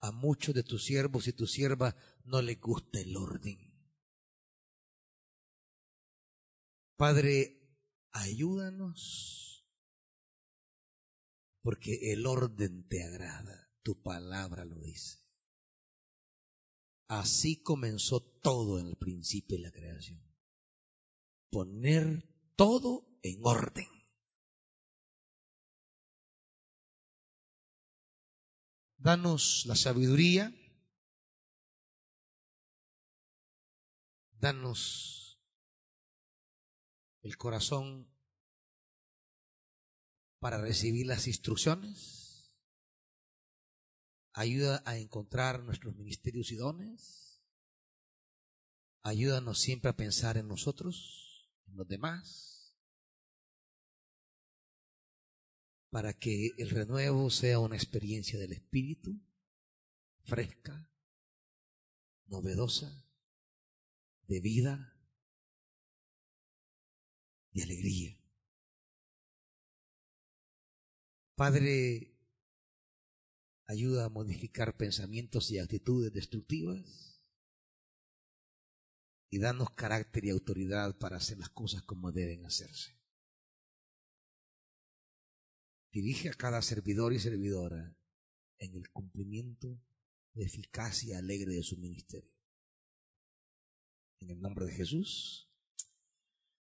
a 0.00 0.12
muchos 0.12 0.54
de 0.54 0.62
tus 0.62 0.84
siervos 0.84 1.28
y 1.28 1.32
tu 1.32 1.46
sierva 1.46 1.96
no 2.24 2.40
les 2.40 2.58
gusta 2.58 3.00
el 3.00 3.16
orden. 3.16 3.58
Padre, 6.96 7.58
ayúdanos, 8.12 9.66
porque 11.62 12.12
el 12.12 12.26
orden 12.26 12.86
te 12.88 13.02
agrada, 13.02 13.70
tu 13.82 14.00
palabra 14.02 14.64
lo 14.64 14.78
dice. 14.78 15.18
Así 17.10 17.60
comenzó 17.60 18.20
todo 18.20 18.78
en 18.78 18.86
el 18.86 18.94
principio 18.94 19.56
de 19.56 19.64
la 19.64 19.72
creación. 19.72 20.22
Poner 21.50 22.22
todo 22.54 23.18
en 23.24 23.40
orden. 23.42 23.88
Danos 28.96 29.64
la 29.66 29.74
sabiduría. 29.74 30.54
Danos 34.38 35.42
el 37.22 37.36
corazón 37.36 38.08
para 40.38 40.58
recibir 40.58 41.08
las 41.08 41.26
instrucciones. 41.26 42.29
Ayuda 44.32 44.82
a 44.86 44.96
encontrar 44.96 45.62
nuestros 45.62 45.96
ministerios 45.96 46.52
y 46.52 46.56
dones. 46.56 47.42
Ayúdanos 49.02 49.60
siempre 49.60 49.90
a 49.90 49.96
pensar 49.96 50.36
en 50.36 50.48
nosotros, 50.48 51.50
en 51.66 51.76
los 51.76 51.88
demás 51.88 52.50
para 55.90 56.12
que 56.12 56.52
el 56.56 56.70
renuevo 56.70 57.30
sea 57.30 57.58
una 57.58 57.74
experiencia 57.74 58.38
del 58.38 58.52
Espíritu, 58.52 59.20
fresca, 60.22 60.88
novedosa, 62.26 63.04
de 64.28 64.40
vida, 64.40 64.96
de 67.52 67.62
alegría. 67.64 68.16
Padre, 71.34 72.09
ayuda 73.70 74.04
a 74.04 74.08
modificar 74.08 74.76
pensamientos 74.76 75.50
y 75.52 75.58
actitudes 75.58 76.12
destructivas 76.12 77.22
y 79.30 79.38
danos 79.38 79.70
carácter 79.70 80.24
y 80.24 80.30
autoridad 80.30 80.98
para 80.98 81.18
hacer 81.18 81.38
las 81.38 81.50
cosas 81.50 81.82
como 81.84 82.10
deben 82.10 82.44
hacerse. 82.44 82.98
Dirige 85.92 86.30
a 86.30 86.34
cada 86.34 86.62
servidor 86.62 87.12
y 87.12 87.20
servidora 87.20 87.96
en 88.58 88.74
el 88.74 88.90
cumplimiento 88.90 89.80
eficaz 90.34 91.04
y 91.04 91.12
alegre 91.12 91.52
de 91.52 91.62
su 91.62 91.76
ministerio. 91.76 92.32
En 94.20 94.30
el 94.30 94.40
nombre 94.40 94.66
de 94.66 94.72
Jesús. 94.72 95.48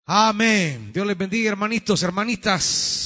Amén. 0.06 0.91
Dios 0.91 1.08
les 1.08 1.18
bendiga, 1.18 1.50
hermanitos, 1.50 2.04
hermanitas. 2.04 2.99